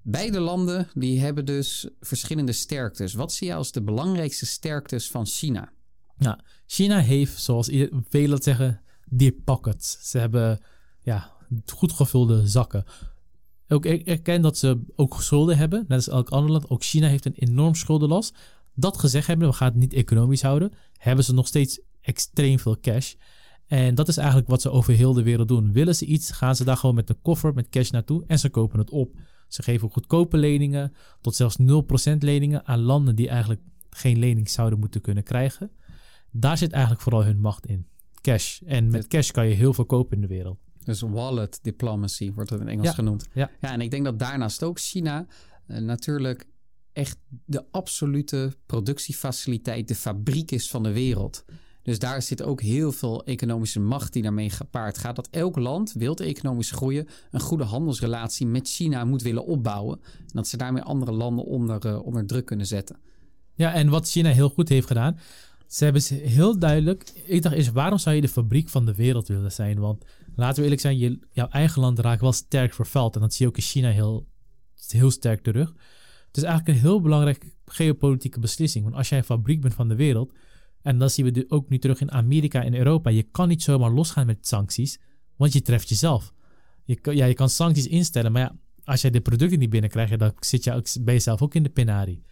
Beide 0.02 0.40
landen 0.40 0.88
die 0.94 1.20
hebben 1.20 1.46
dus 1.46 1.90
verschillende 2.00 2.52
sterktes. 2.52 3.14
Wat 3.14 3.34
zie 3.34 3.48
je 3.48 3.54
als 3.54 3.72
de 3.72 3.82
belangrijkste 3.82 4.46
sterktes 4.46 5.10
van 5.10 5.26
China? 5.26 5.72
Nou, 6.18 6.40
China 6.66 7.00
heeft, 7.00 7.42
zoals 7.42 7.72
velen 8.10 8.42
zeggen, 8.42 8.82
deep 9.10 9.36
pockets. 9.44 9.98
Ze 10.10 10.18
hebben 10.18 10.60
ja, 11.02 11.32
goed 11.66 11.92
gevulde 11.92 12.48
zakken. 12.48 12.86
Ook 13.68 13.86
ik 13.86 14.08
erken 14.08 14.42
dat 14.42 14.58
ze 14.58 14.82
ook 14.96 15.22
schulden 15.22 15.58
hebben, 15.58 15.86
net 15.88 15.98
als 15.98 16.10
elk 16.10 16.30
ander 16.30 16.52
land. 16.52 16.70
Ook 16.70 16.84
China 16.84 17.08
heeft 17.08 17.26
een 17.26 17.34
enorm 17.36 17.76
schuldenlast. 17.76 18.38
Dat 18.74 18.98
gezegd 18.98 19.28
hebben, 19.28 19.48
we 19.48 19.54
gaan 19.54 19.68
het 19.68 19.78
niet 19.78 19.94
economisch 19.94 20.42
houden, 20.42 20.74
hebben 20.98 21.26
ze 21.26 21.34
nog 21.34 21.48
steeds 21.48 21.80
extreem 22.02 22.60
veel 22.60 22.80
cash. 22.80 23.14
En 23.68 23.96
dat 23.96 24.08
is 24.08 24.18
eigenlijk 24.18 24.48
wat 24.48 24.62
ze 24.62 24.70
over 24.70 24.94
heel 24.94 25.14
de 25.14 25.24
wereld 25.24 25.48
doen. 25.48 25.72
Willen 25.72 25.96
ze 25.96 26.06
iets, 26.06 26.32
gaan 26.32 26.56
ze 26.56 26.64
daar 26.64 26.78
gewoon 26.78 26.96
met 26.96 27.10
een 27.10 27.22
koffer 27.22 27.54
met 27.54 27.70
cash 27.70 27.90
naartoe 27.90 28.24
en 28.28 28.40
ze 28.40 28.50
kopen 28.50 28.80
het 28.80 28.90
op. 28.90 29.16
Ze 29.48 29.64
geven 29.64 29.90
goedkope 29.90 30.38
leningen, 30.38 30.94
tot 31.22 31.36
zelfs 31.36 31.58
0% 31.60 32.18
leningen 32.18 32.66
aan 32.66 32.80
landen 32.80 33.16
die 33.16 33.30
eigenlijk 33.30 33.62
geen 33.90 34.20
lening 34.20 34.50
zouden 34.50 34.80
moeten 34.80 35.02
kunnen 35.02 35.24
krijgen. 35.24 35.72
Daar 36.32 36.58
zit 36.58 36.72
eigenlijk 36.72 37.02
vooral 37.02 37.24
hun 37.24 37.40
macht 37.40 37.66
in 37.66 37.88
cash. 38.22 38.62
En 38.62 38.90
met 38.90 39.08
cash 39.08 39.32
kan 39.32 39.48
je 39.48 39.56
heel 39.56 39.74
veel 39.74 39.86
kopen 39.86 40.16
in 40.16 40.22
de 40.22 40.28
wereld. 40.28 40.58
Dus 40.84 41.02
wallet 41.02 41.60
diplomacy 41.62 42.34
wordt 42.34 42.50
het 42.50 42.62
in 42.62 42.68
Engels 42.68 42.90
genoemd. 42.90 43.28
Ja. 43.34 43.50
ja, 43.62 43.72
en 43.72 43.82
ik 43.82 43.92
denk 43.92 44.06
dat 44.06 44.20
daarnaast 44.20 44.64
ook 44.64 44.80
China 44.80 45.26
uh, 45.68 45.78
natuurlijk 45.78 46.46
echt 46.94 47.18
de 47.46 47.66
absolute 47.72 48.54
productiefaciliteit, 48.66 49.88
de 49.88 49.96
fabriek 49.96 50.52
is 50.52 50.70
van 50.70 50.84
de 50.84 50.92
wereld. 50.92 51.46
Dus 51.82 52.00
daar 52.00 52.22
zit 52.22 52.42
ook 52.42 52.62
heel 52.62 52.92
veel 52.92 53.26
economische 53.26 53.80
macht 53.80 54.14
die 54.14 54.24
daarmee 54.24 54.50
gepaard 54.50 54.98
gaat. 54.98 55.16
Dat 55.16 55.28
elk 55.32 55.56
land, 55.56 55.94
wil 55.94 56.16
economisch 56.16 56.72
groeien, 56.72 57.08
een 57.32 57.40
goede 57.40 57.64
handelsrelatie 57.64 58.48
met 58.48 58.68
China 58.68 59.06
moet 59.06 59.22
willen 59.22 59.46
opbouwen. 59.46 60.00
En 60.18 60.32
dat 60.34 60.48
ze 60.48 60.58
daarmee 60.58 60.82
andere 60.82 61.12
landen 61.12 61.46
onder, 61.46 61.86
uh, 61.86 62.06
onder 62.06 62.26
druk 62.26 62.46
kunnen 62.46 62.66
zetten. 62.66 62.98
Ja, 63.54 63.74
en 63.74 63.90
wat 63.90 64.10
China 64.10 64.30
heel 64.30 64.50
goed 64.50 64.70
heeft 64.70 64.88
gedaan, 64.88 65.20
ze 65.68 65.84
hebben 65.84 66.02
ze 66.02 66.14
heel 66.14 66.60
duidelijk. 66.60 67.24
Ik 67.26 67.42
dacht 67.42 67.56
eerst, 67.56 67.72
waarom 67.72 67.98
zou 67.98 68.16
je 68.16 68.22
de 68.22 68.28
fabriek 68.28 68.70
van 68.70 68.86
de 68.86 68.96
wereld 68.96 69.28
willen 69.28 69.52
zijn? 69.52 69.80
Want 69.80 70.06
laten 70.36 70.56
we 70.56 70.62
eerlijk 70.62 70.82
zijn, 70.82 70.98
je, 70.98 71.20
jouw 71.32 71.48
eigen 71.48 71.82
land 71.82 72.00
raakt 72.00 72.22
wel 72.22 72.32
sterk 72.32 72.74
vervuild. 72.74 73.16
En 73.16 73.22
dat 73.22 73.34
zie 73.34 73.46
je 73.46 73.52
ook 73.52 73.58
in 73.58 73.64
China 73.64 73.90
heel, 73.90 74.28
heel 74.88 75.12
sterk 75.12 75.44
terug. 75.44 75.74
Het 76.28 76.38
is 76.38 76.44
eigenlijk 76.44 76.78
een 76.78 76.84
heel 76.84 77.02
belangrijke 77.02 77.52
geopolitieke 77.66 78.40
beslissing. 78.40 78.84
Want 78.84 78.96
als 78.96 79.10
jij 79.10 79.18
een 79.18 79.24
fabriek 79.24 79.62
bent 79.62 79.74
van 79.74 79.88
de 79.88 79.96
wereld. 79.96 80.34
En 80.82 80.98
dat 80.98 81.12
zien 81.12 81.34
we 81.34 81.46
ook 81.48 81.70
nu 81.70 81.80
terug 81.80 82.02
in 82.02 82.12
Amerika 82.12 82.64
en 82.64 82.76
Europa. 82.76 83.10
Je 83.10 83.24
kan 83.24 83.48
niet 83.48 83.64
zomaar 83.64 83.92
losgaan 83.92 84.26
met 84.26 84.48
sancties, 84.48 85.00
want 85.36 85.54
je 85.54 85.62
treft 85.62 85.90
jezelf. 85.90 86.34
Je, 86.84 87.00
ja, 87.02 87.26
je 87.26 87.34
kan 87.34 87.50
sancties 87.50 87.88
instellen, 87.88 88.32
maar 88.32 88.42
ja, 88.42 88.56
als 88.84 89.02
jij 89.02 89.12
de 89.12 89.22
producten 89.22 89.60
niet 89.60 89.70
binnenkrijgt, 89.70 90.20
dan 90.20 90.34
zit 90.40 90.64
je, 90.64 91.00
ben 91.02 91.14
je 91.14 91.20
zelf 91.20 91.42
ook 91.42 91.56
in 91.56 91.64
de 91.64 91.70
penarie. 91.70 92.24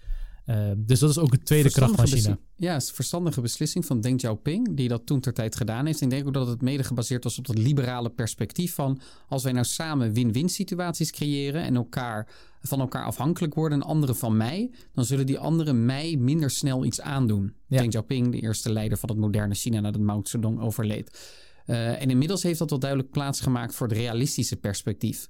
Ehm, 0.46 0.76
dus 0.78 1.00
dat 1.00 1.10
is 1.10 1.18
ook 1.18 1.34
een 1.34 1.44
tweede 1.44 1.72
kracht 1.72 1.96
van 1.96 2.08
China. 2.08 2.38
Ja, 2.56 2.74
het 2.74 2.82
is 2.82 2.90
een 2.90 2.96
verstandige 2.96 3.42
beslissing 3.42 3.86
van 3.86 4.02
Deng 4.02 4.18
Xiaoping, 4.18 4.76
die 4.76 4.88
dat 4.88 5.06
toen 5.06 5.20
ter 5.20 5.34
tijd 5.34 5.56
gedaan 5.56 5.86
heeft. 5.86 6.00
En 6.00 6.06
ik 6.06 6.12
denk 6.12 6.28
ook 6.28 6.34
dat 6.34 6.48
het 6.48 6.62
mede 6.62 6.84
gebaseerd 6.84 7.24
was 7.24 7.38
op 7.38 7.48
het 7.48 7.58
liberale 7.58 8.10
perspectief 8.10 8.74
van 8.74 9.00
als 9.28 9.44
wij 9.44 9.52
nou 9.52 9.66
samen 9.66 10.14
win-win 10.14 10.50
situaties 10.50 11.12
creëren 11.12 11.64
en 11.64 11.76
elkaar 11.76 12.28
van 12.62 12.80
elkaar 12.80 13.06
afhankelijk 13.06 13.54
worden 13.54 13.82
en 13.82 13.88
anderen 13.88 14.16
van 14.16 14.38
mij, 14.38 14.72
dan 14.94 15.06
zullen 15.06 15.26
die 15.26 15.40
anderen 15.40 15.86
mij 15.86 16.16
minder 16.16 16.50
snel 16.50 16.86
iets 16.86 17.02
aandoen. 17.02 17.54
Deng 17.68 17.90
Xiaoping, 17.90 18.32
de 18.32 18.40
eerste 18.40 18.72
leider 18.72 18.98
van 18.98 19.10
het 19.10 19.18
moderne 19.18 19.54
China 19.54 19.80
nadat 19.80 20.02
Mao 20.02 20.22
Zedong 20.24 20.60
overleed. 20.60 21.20
Uh, 21.66 22.02
en 22.02 22.10
inmiddels 22.10 22.44
heeft 22.44 22.60
dat 22.60 22.70
wel 22.70 22.80
duidelijk 22.80 23.12
plaatsgemaakt 23.12 23.76
voor 23.76 23.88
het 23.88 23.98
realistische 23.98 24.56
perspectief. 24.56 25.30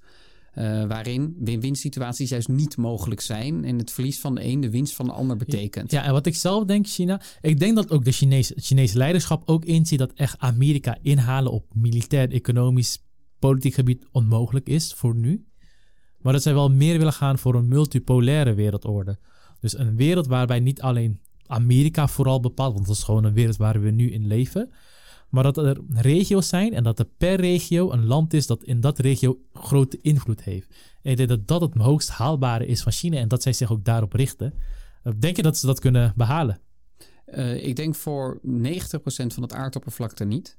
Uh, 0.56 0.86
waarin 0.86 1.36
win-win 1.40 1.76
situaties 1.76 2.30
juist 2.30 2.48
niet 2.48 2.78
mogelijk 2.78 3.22
zijn. 3.22 3.66
En 3.66 3.78
het 3.78 3.92
verlies 3.92 4.20
van 4.20 4.36
de 4.36 4.44
een 4.44 4.62
de 4.62 4.70
winst 4.70 4.96
van 4.96 5.06
de 5.06 5.12
ander 5.12 5.38
betekent. 5.38 5.92
Ja, 5.92 6.04
en 6.04 6.12
wat 6.12 6.26
ik 6.26 6.36
zelf 6.36 6.66
denk, 6.66 6.88
China. 6.88 7.22
Ik 7.42 7.60
denk 7.60 7.76
dat 7.76 7.92
ook 7.92 8.06
de 8.06 8.12
Chinese, 8.12 8.54
Chinese 8.58 8.98
leiderschap 8.98 9.50
ook 9.50 9.66
inziet 9.66 10.00
dat 10.00 10.14
echt 10.14 10.40
Amerika 10.40 10.98
inhalen 11.02 11.52
op 11.52 11.66
militair, 11.74 12.32
economisch, 12.32 13.04
politiek 13.40 13.74
gebied 13.74 14.06
onmogelijk 14.12 14.68
is 14.68 14.94
voor 14.94 15.16
nu. 15.16 15.46
Maar 16.22 16.34
dat 16.34 16.42
zij 16.42 16.54
wel 16.54 16.70
meer 16.70 16.98
willen 16.98 17.14
gaan 17.14 17.38
voor 17.38 17.56
een 17.56 17.68
multipolaire 17.68 18.54
wereldorde. 18.54 19.18
Dus 19.60 19.78
een 19.78 19.96
wereld 19.96 20.28
waarbij 20.28 20.60
niet 20.60 20.82
alleen 20.82 21.20
Amerika 21.46 22.08
vooral 22.08 22.40
bepaalt, 22.40 22.74
want 22.74 22.88
dat 22.88 22.96
is 22.96 23.04
gewoon 23.04 23.24
een 23.24 23.34
wereld 23.34 23.58
waar 23.58 23.82
we 23.82 23.90
nu 23.90 24.12
in 24.12 24.28
leven. 24.28 24.70
Maar 25.30 25.44
dat 25.44 25.58
er 25.58 25.78
regio's 25.90 26.48
zijn 26.48 26.74
en 26.74 26.84
dat 26.84 27.00
er 27.00 27.08
per 27.18 27.36
regio 27.40 27.92
een 27.92 28.06
land 28.06 28.34
is 28.34 28.48
dat 28.48 28.64
in 28.64 28.82
dat 28.82 29.00
regio 29.00 29.40
grote 29.54 30.00
invloed 30.02 30.44
heeft. 30.44 30.76
En 31.02 31.28
dat 31.28 31.48
dat 31.48 31.62
het 31.62 31.74
hoogst 31.74 32.10
haalbare 32.10 32.66
is 32.66 32.82
van 32.82 32.92
China 32.92 33.18
en 33.18 33.28
dat 33.28 33.42
zij 33.42 33.54
zich 33.54 33.72
ook 33.72 33.86
daarop 33.86 34.14
richten. 34.14 34.54
Eh, 35.04 35.14
denk 35.20 35.36
je 35.36 35.42
dat 35.42 35.58
ze 35.58 35.66
dat 35.66 35.80
kunnen 35.80 36.14
behalen? 36.16 36.60
Uh, 37.26 37.66
ik 37.66 37.76
denk 37.76 37.96
voor 37.96 38.40
90% 38.44 39.34
van 39.34 39.44
het 39.44 39.54
aardoppervlakte 39.54 40.26
niet. 40.26 40.58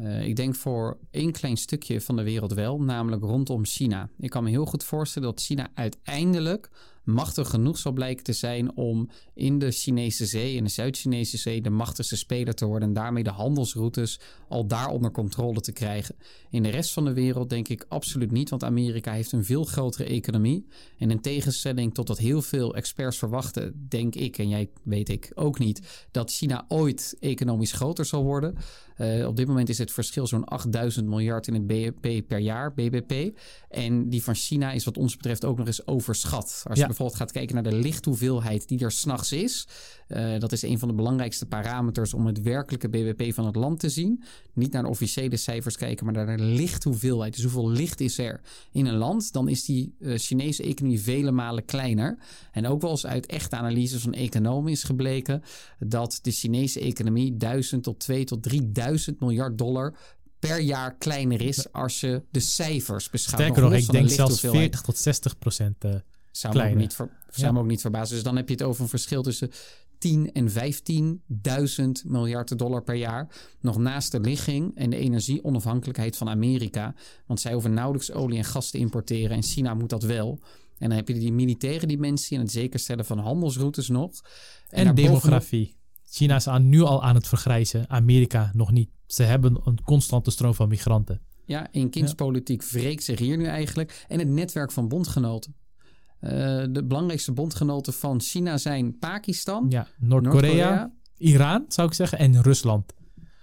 Uh, 0.00 0.26
ik 0.26 0.36
denk 0.36 0.54
voor 0.54 0.98
één 1.10 1.32
klein 1.32 1.56
stukje 1.56 2.00
van 2.00 2.16
de 2.16 2.22
wereld 2.22 2.52
wel, 2.52 2.80
namelijk 2.80 3.22
rondom 3.22 3.64
China. 3.64 4.08
Ik 4.18 4.30
kan 4.30 4.44
me 4.44 4.50
heel 4.50 4.66
goed 4.66 4.84
voorstellen 4.84 5.28
dat 5.28 5.40
China 5.40 5.68
uiteindelijk 5.74 6.70
machtig 7.04 7.50
genoeg 7.50 7.78
zal 7.78 7.92
blijken 7.92 8.24
te 8.24 8.32
zijn 8.32 8.76
om 8.76 9.08
in 9.34 9.58
de 9.58 9.70
Chinese 9.70 10.26
zee, 10.26 10.54
in 10.54 10.64
de 10.64 10.70
Zuid-Chinese 10.70 11.36
zee, 11.36 11.60
de 11.60 11.70
machtigste 11.70 12.16
speler 12.16 12.54
te 12.54 12.66
worden 12.66 12.88
en 12.88 12.94
daarmee 12.94 13.22
de 13.22 13.30
handelsroutes 13.30 14.20
al 14.48 14.66
daar 14.66 14.88
onder 14.88 15.10
controle 15.10 15.60
te 15.60 15.72
krijgen. 15.72 16.14
In 16.50 16.62
de 16.62 16.68
rest 16.68 16.92
van 16.92 17.04
de 17.04 17.12
wereld 17.12 17.50
denk 17.50 17.68
ik 17.68 17.86
absoluut 17.88 18.30
niet, 18.30 18.50
want 18.50 18.64
Amerika 18.64 19.12
heeft 19.12 19.32
een 19.32 19.44
veel 19.44 19.64
grotere 19.64 20.04
economie. 20.04 20.66
En 20.98 21.10
in 21.10 21.20
tegenstelling 21.20 21.94
tot 21.94 22.08
wat 22.08 22.18
heel 22.18 22.42
veel 22.42 22.74
experts 22.74 23.18
verwachten, 23.18 23.86
denk 23.88 24.14
ik, 24.14 24.38
en 24.38 24.48
jij 24.48 24.68
weet 24.82 25.08
ik 25.08 25.32
ook 25.34 25.58
niet, 25.58 26.06
dat 26.10 26.30
China 26.30 26.64
ooit 26.68 27.16
economisch 27.20 27.72
groter 27.72 28.04
zal 28.04 28.22
worden. 28.22 28.54
Uh, 28.98 29.26
op 29.26 29.36
dit 29.36 29.46
moment 29.46 29.68
is 29.68 29.78
het 29.78 29.92
verschil 29.92 30.26
zo'n 30.26 30.44
8000 30.44 31.06
miljard 31.06 31.46
in 31.46 31.54
het 31.54 31.66
BBP 31.66 32.26
per 32.28 32.38
jaar, 32.38 32.74
BBP. 32.74 33.38
En 33.68 34.08
die 34.08 34.22
van 34.22 34.34
China 34.34 34.72
is 34.72 34.84
wat 34.84 34.96
ons 34.96 35.16
betreft 35.16 35.44
ook 35.44 35.58
nog 35.58 35.66
eens 35.66 35.86
overschat. 35.86 36.64
Als 36.68 36.78
bijvoorbeeld 36.96 37.18
gaat 37.18 37.32
kijken 37.32 37.54
naar 37.54 37.72
de 37.72 37.76
lichthoeveelheid 37.76 38.68
die 38.68 38.80
er 38.80 38.92
s'nachts 38.92 39.32
is. 39.32 39.68
Uh, 40.08 40.38
dat 40.38 40.52
is 40.52 40.62
een 40.62 40.78
van 40.78 40.88
de 40.88 40.94
belangrijkste 40.94 41.46
parameters 41.46 42.14
om 42.14 42.26
het 42.26 42.42
werkelijke 42.42 42.88
BBP 42.88 43.34
van 43.34 43.46
het 43.46 43.56
land 43.56 43.80
te 43.80 43.88
zien. 43.88 44.22
Niet 44.52 44.72
naar 44.72 44.82
de 44.82 44.88
officiële 44.88 45.36
cijfers 45.36 45.76
kijken, 45.76 46.04
maar 46.04 46.14
naar 46.14 46.36
de 46.36 46.42
lichthoeveelheid. 46.42 47.34
Dus 47.34 47.42
hoeveel 47.42 47.70
licht 47.70 48.00
is 48.00 48.18
er 48.18 48.40
in 48.72 48.86
een 48.86 48.96
land? 48.96 49.32
Dan 49.32 49.48
is 49.48 49.64
die 49.64 49.94
uh, 49.98 50.18
Chinese 50.18 50.62
economie 50.62 51.00
vele 51.00 51.30
malen 51.30 51.64
kleiner. 51.64 52.18
En 52.52 52.66
ook 52.66 52.80
wel 52.80 52.90
eens 52.90 53.06
uit 53.06 53.26
echte 53.26 53.56
analyses 53.56 54.02
van 54.02 54.12
economen 54.12 54.72
is 54.72 54.82
gebleken 54.82 55.42
dat 55.78 56.18
de 56.22 56.30
Chinese 56.30 56.80
economie 56.80 57.36
1000 57.36 57.82
tot 57.82 58.00
2 58.00 58.24
tot 58.24 58.42
3000 58.42 59.20
miljard 59.20 59.58
dollar 59.58 59.94
per 60.38 60.60
jaar 60.60 60.96
kleiner 60.96 61.40
is 61.40 61.72
als 61.72 62.00
je 62.00 62.22
de 62.30 62.40
cijfers 62.40 63.10
beschouwt. 63.10 63.42
Sterker 63.42 63.62
nog, 63.62 63.72
ik 63.72 63.90
denk 63.90 64.10
zelfs 64.10 64.40
40 64.40 64.80
tot 64.80 64.96
60 64.96 65.38
procent. 65.38 65.84
Uh, 65.84 65.94
zou, 66.36 66.56
me 66.56 66.70
ook, 66.70 66.74
niet 66.74 66.94
ver, 66.94 67.10
zou 67.30 67.46
ja. 67.46 67.52
me 67.52 67.58
ook 67.58 67.66
niet 67.66 67.80
verbazen. 67.80 68.14
Dus 68.14 68.24
dan 68.24 68.36
heb 68.36 68.48
je 68.48 68.54
het 68.54 68.62
over 68.62 68.82
een 68.82 68.88
verschil 68.88 69.22
tussen 69.22 69.50
10 69.98 70.32
en 70.32 70.48
15.000 70.50 70.54
miljard 72.04 72.58
dollar 72.58 72.82
per 72.82 72.94
jaar. 72.94 73.28
Nog 73.60 73.78
naast 73.78 74.12
de 74.12 74.20
ligging 74.20 74.76
en 74.76 74.90
de 74.90 74.96
energieonafhankelijkheid 74.96 76.16
van 76.16 76.28
Amerika. 76.28 76.94
Want 77.26 77.40
zij 77.40 77.52
hoeven 77.52 77.74
nauwelijks 77.74 78.12
olie 78.12 78.38
en 78.38 78.44
gas 78.44 78.70
te 78.70 78.78
importeren. 78.78 79.36
En 79.36 79.42
China 79.42 79.74
moet 79.74 79.90
dat 79.90 80.02
wel. 80.02 80.40
En 80.78 80.88
dan 80.88 80.98
heb 80.98 81.08
je 81.08 81.14
die 81.14 81.32
militaire 81.32 81.86
dimensie 81.86 82.36
en 82.36 82.42
het 82.42 82.52
zekerstellen 82.52 83.04
van 83.04 83.18
handelsroutes 83.18 83.88
nog. 83.88 84.10
En, 84.68 84.86
en 84.86 84.94
demografie. 84.94 85.76
China 86.10 86.36
is 86.36 86.48
aan, 86.48 86.68
nu 86.68 86.80
al 86.80 87.02
aan 87.02 87.14
het 87.14 87.28
vergrijzen, 87.28 87.90
Amerika 87.90 88.50
nog 88.54 88.72
niet. 88.72 88.90
Ze 89.06 89.22
hebben 89.22 89.60
een 89.64 89.82
constante 89.82 90.30
stroom 90.30 90.54
van 90.54 90.68
migranten. 90.68 91.20
Ja, 91.46 91.68
eenkindspolitiek 91.70 92.62
ja. 92.62 92.68
wreekt 92.70 93.04
zich 93.04 93.18
hier 93.18 93.36
nu 93.36 93.44
eigenlijk. 93.44 94.04
En 94.08 94.18
het 94.18 94.28
netwerk 94.28 94.72
van 94.72 94.88
bondgenoten. 94.88 95.54
Uh, 96.24 96.30
de 96.70 96.84
belangrijkste 96.84 97.32
bondgenoten 97.32 97.92
van 97.92 98.20
China 98.20 98.58
zijn 98.58 98.98
Pakistan, 98.98 99.66
ja, 99.68 99.86
Noord-Korea, 99.98 100.76
Noord 100.76 100.90
Iran 101.16 101.64
zou 101.68 101.88
ik 101.88 101.94
zeggen 101.94 102.18
en 102.18 102.42
Rusland. 102.42 102.94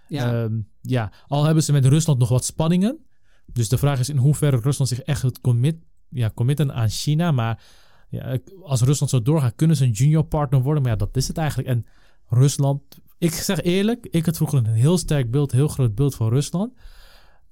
Ja. 0.08 0.44
Uh, 0.44 0.58
ja, 0.82 1.12
al 1.28 1.44
hebben 1.44 1.64
ze 1.64 1.72
met 1.72 1.86
Rusland 1.86 2.20
nog 2.20 2.30
wat 2.30 2.46
spanningen. 2.46 3.00
Dus 3.46 3.70
de 3.70 3.78
vraag 3.78 4.00
is 4.00 4.10
in 4.10 4.18
hoeverre 4.18 4.58
Rusland 4.58 4.90
zich 4.90 5.02
echt 5.02 5.42
commit, 5.42 5.76
ja, 6.10 6.32
committen 6.36 6.74
aan 6.74 6.90
China. 6.90 7.32
Maar 7.32 7.64
ja, 8.10 8.38
als 8.64 8.82
Rusland 8.82 9.12
zo 9.12 9.22
doorgaat, 9.22 9.56
kunnen 9.56 9.78
ze 9.78 9.84
een 9.84 9.92
junior 9.92 10.24
partner 10.24 10.62
worden. 10.62 10.84
Maar 10.84 10.92
ja, 10.92 10.98
dat 10.98 11.18
is 11.18 11.28
het 11.28 11.38
eigenlijk. 11.38 11.70
En 11.70 11.86
Rusland, 12.28 12.82
ik 13.18 13.32
zeg 13.32 13.62
eerlijk, 13.62 14.08
ik 14.10 14.26
had 14.26 14.36
vroeger 14.36 14.58
een 14.58 14.66
heel 14.66 14.98
sterk 14.98 15.32
beeld, 15.32 15.52
heel 15.52 15.68
groot 15.68 15.96
beeld 15.96 16.16
van 16.16 16.30
Rusland. 16.30 16.74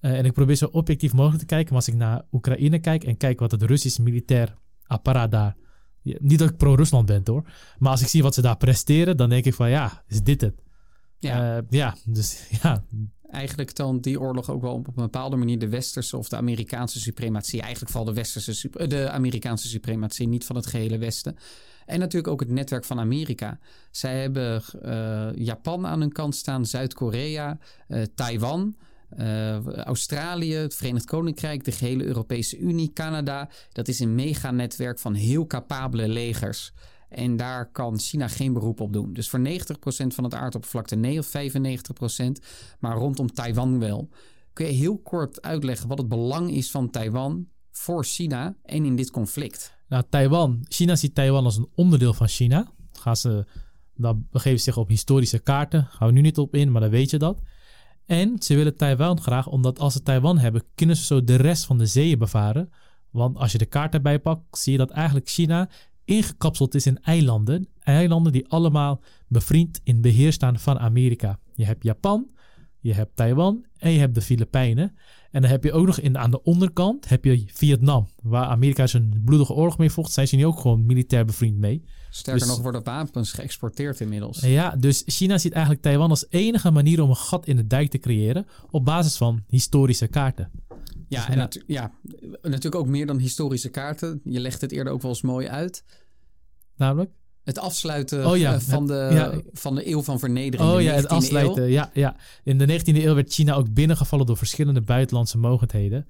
Uh, 0.01 0.17
en 0.17 0.25
ik 0.25 0.33
probeer 0.33 0.55
zo 0.55 0.65
objectief 0.65 1.13
mogelijk 1.13 1.39
te 1.39 1.45
kijken. 1.45 1.67
Maar 1.74 1.83
als 1.83 1.93
ik 1.93 2.00
naar 2.00 2.25
Oekraïne 2.31 2.79
kijk 2.79 3.03
en 3.03 3.17
kijk 3.17 3.39
wat 3.39 3.51
het 3.51 3.63
Russisch 3.63 4.00
militair 4.00 4.55
apparaat 4.89 5.31
daar. 5.31 5.55
niet 6.03 6.39
dat 6.39 6.50
ik 6.50 6.58
pro-Rusland 6.58 7.05
ben 7.05 7.22
hoor. 7.25 7.43
Maar 7.77 7.91
als 7.91 8.01
ik 8.01 8.08
zie 8.08 8.24
wat 8.24 8.34
ze 8.34 8.41
daar 8.41 8.58
presteren, 8.58 9.17
dan 9.17 9.29
denk 9.29 9.46
ik 9.46 9.53
van 9.53 9.69
ja, 9.69 10.03
is 10.08 10.22
dit 10.22 10.41
het? 10.41 10.62
Ja, 11.17 11.58
uh, 11.58 11.63
ja 11.69 11.96
dus 12.05 12.48
ja. 12.62 12.84
Eigenlijk 13.29 13.72
toont 13.72 14.03
die 14.03 14.19
oorlog 14.19 14.50
ook 14.50 14.62
wel 14.62 14.74
op 14.74 14.88
een 14.88 14.93
bepaalde 14.96 15.36
manier 15.36 15.60
de 15.60 15.69
westerse 15.69 16.17
of 16.17 16.29
de 16.29 16.36
Amerikaanse 16.36 17.00
suprematie. 17.00 17.62
Eigenlijk 17.62 17.91
vooral 17.91 18.13
de, 18.13 18.19
westerse, 18.19 18.69
de 18.88 19.10
Amerikaanse 19.10 19.67
suprematie, 19.67 20.27
niet 20.27 20.46
van 20.46 20.55
het 20.55 20.65
gehele 20.65 20.98
Westen. 20.98 21.38
En 21.86 22.00
natuurlijk 22.00 22.34
ook 22.34 22.39
het 22.39 22.50
netwerk 22.50 22.86
van 22.86 23.00
Amerika. 23.00 23.60
Zij 23.91 24.22
hebben 24.22 24.62
uh, 24.86 25.46
Japan 25.46 25.88
aan 25.88 26.00
hun 26.00 26.12
kant 26.12 26.36
staan, 26.36 26.65
Zuid-Korea, 26.65 27.58
uh, 27.88 28.03
Taiwan. 28.15 28.75
Uh, 29.17 29.65
Australië, 29.65 30.53
het 30.53 30.75
Verenigd 30.75 31.05
Koninkrijk, 31.05 31.63
de 31.63 31.71
gehele 31.71 32.03
Europese 32.03 32.57
Unie, 32.57 32.93
Canada. 32.93 33.49
Dat 33.71 33.87
is 33.87 33.99
een 33.99 34.15
meganetwerk 34.15 34.99
van 34.99 35.13
heel 35.13 35.47
capabele 35.47 36.07
legers. 36.07 36.71
En 37.09 37.37
daar 37.37 37.71
kan 37.71 37.99
China 37.99 38.27
geen 38.27 38.53
beroep 38.53 38.79
op 38.79 38.93
doen. 38.93 39.13
Dus 39.13 39.29
voor 39.29 39.39
90% 39.39 39.43
van 40.07 40.23
het 40.23 40.33
aardoppervlakte 40.33 40.95
nee 40.95 41.19
of 41.19 41.27
95%, 41.27 41.31
maar 42.79 42.97
rondom 42.97 43.33
Taiwan 43.33 43.79
wel. 43.79 44.09
Kun 44.53 44.65
je 44.65 44.71
heel 44.71 44.97
kort 44.97 45.41
uitleggen 45.41 45.87
wat 45.87 45.97
het 45.97 46.07
belang 46.07 46.51
is 46.51 46.71
van 46.71 46.89
Taiwan 46.89 47.47
voor 47.71 48.05
China 48.05 48.55
en 48.63 48.85
in 48.85 48.95
dit 48.95 49.11
conflict? 49.11 49.77
Nou, 49.87 50.03
Taiwan. 50.09 50.65
China 50.67 50.95
ziet 50.95 51.15
Taiwan 51.15 51.45
als 51.45 51.57
een 51.57 51.69
onderdeel 51.75 52.13
van 52.13 52.27
China. 52.27 52.71
Gaan 52.93 53.15
ze, 53.15 53.45
dan 53.95 54.27
begeven 54.31 54.59
zich 54.59 54.77
op 54.77 54.87
historische 54.87 55.39
kaarten. 55.39 55.85
Gaan 55.85 56.07
we 56.07 56.13
nu 56.13 56.21
niet 56.21 56.37
op 56.37 56.55
in, 56.55 56.71
maar 56.71 56.81
dan 56.81 56.89
weet 56.89 57.09
je 57.09 57.17
dat. 57.17 57.41
En 58.09 58.35
ze 58.39 58.55
willen 58.55 58.77
Taiwan 58.77 59.21
graag, 59.21 59.47
omdat 59.47 59.79
als 59.79 59.93
ze 59.93 60.03
Taiwan 60.03 60.37
hebben, 60.37 60.63
kunnen 60.75 60.95
ze 60.95 61.03
zo 61.03 61.23
de 61.23 61.35
rest 61.35 61.65
van 61.65 61.77
de 61.77 61.85
zeeën 61.85 62.19
bevaren. 62.19 62.69
Want 63.09 63.37
als 63.37 63.51
je 63.51 63.57
de 63.57 63.65
kaart 63.65 63.93
erbij 63.93 64.19
pakt, 64.19 64.57
zie 64.57 64.71
je 64.71 64.77
dat 64.77 64.89
eigenlijk 64.89 65.29
China 65.29 65.69
ingekapseld 66.05 66.75
is 66.75 66.85
in 66.85 67.01
eilanden. 67.01 67.67
Eilanden 67.79 68.31
die 68.31 68.47
allemaal 68.47 69.01
bevriend 69.27 69.81
in 69.83 70.01
beheer 70.01 70.33
staan 70.33 70.59
van 70.59 70.79
Amerika. 70.79 71.39
Je 71.55 71.65
hebt 71.65 71.83
Japan, 71.83 72.29
je 72.79 72.93
hebt 72.93 73.15
Taiwan 73.15 73.65
en 73.77 73.91
je 73.91 73.99
hebt 73.99 74.15
de 74.15 74.21
Filipijnen. 74.21 74.95
En 75.31 75.41
dan 75.41 75.51
heb 75.51 75.63
je 75.63 75.71
ook 75.71 75.85
nog 75.85 75.99
in, 75.99 76.17
aan 76.17 76.31
de 76.31 76.43
onderkant 76.43 77.09
heb 77.09 77.25
je 77.25 77.43
Vietnam, 77.47 78.07
waar 78.21 78.45
Amerika 78.45 78.87
zijn 78.87 79.21
bloedige 79.25 79.53
oorlog 79.53 79.77
mee 79.77 79.91
vocht. 79.91 80.11
Zijn 80.11 80.27
ze 80.27 80.35
nu 80.35 80.45
ook 80.45 80.59
gewoon 80.59 80.85
militair 80.85 81.25
bevriend 81.25 81.57
mee. 81.57 81.83
Sterker 82.09 82.41
dus, 82.41 82.49
nog 82.49 82.61
worden 82.61 82.83
wapens 82.83 83.31
geëxporteerd 83.31 83.99
inmiddels. 83.99 84.39
Ja, 84.39 84.75
dus 84.75 85.03
China 85.05 85.37
ziet 85.37 85.51
eigenlijk 85.51 85.83
Taiwan 85.83 86.09
als 86.09 86.25
enige 86.29 86.71
manier 86.71 87.01
om 87.01 87.09
een 87.09 87.15
gat 87.15 87.47
in 87.47 87.55
de 87.55 87.67
dijk 87.67 87.89
te 87.89 87.97
creëren 87.97 88.47
op 88.69 88.85
basis 88.85 89.17
van 89.17 89.43
historische 89.47 90.07
kaarten. 90.07 90.51
Ja, 91.07 91.19
dus, 91.19 91.29
en 91.29 91.37
natu 91.37 91.63
ja, 91.67 91.91
natuurlijk 92.41 92.75
ook 92.75 92.87
meer 92.87 93.05
dan 93.05 93.17
historische 93.17 93.69
kaarten. 93.69 94.21
Je 94.23 94.39
legt 94.39 94.61
het 94.61 94.71
eerder 94.71 94.93
ook 94.93 95.01
wel 95.01 95.11
eens 95.11 95.21
mooi 95.21 95.47
uit. 95.47 95.83
Namelijk? 96.75 97.11
Het 97.43 97.59
afsluiten 97.59 98.27
oh, 98.27 98.37
ja, 98.37 98.59
van, 98.59 98.87
de, 98.87 99.09
ja. 99.11 99.41
van 99.51 99.75
de 99.75 99.89
eeuw 99.89 100.01
van 100.01 100.19
vernedering. 100.19 100.71
Oh 100.71 100.81
ja, 100.81 100.93
het 100.93 101.07
afsluiten. 101.07 101.69
Ja, 101.69 101.89
ja. 101.93 102.15
In 102.43 102.57
de 102.57 102.79
19e 102.79 102.95
eeuw 102.95 103.15
werd 103.15 103.33
China 103.33 103.53
ook 103.53 103.73
binnengevallen 103.73 104.25
door 104.25 104.37
verschillende 104.37 104.81
buitenlandse 104.81 105.37
mogendheden. 105.37 106.07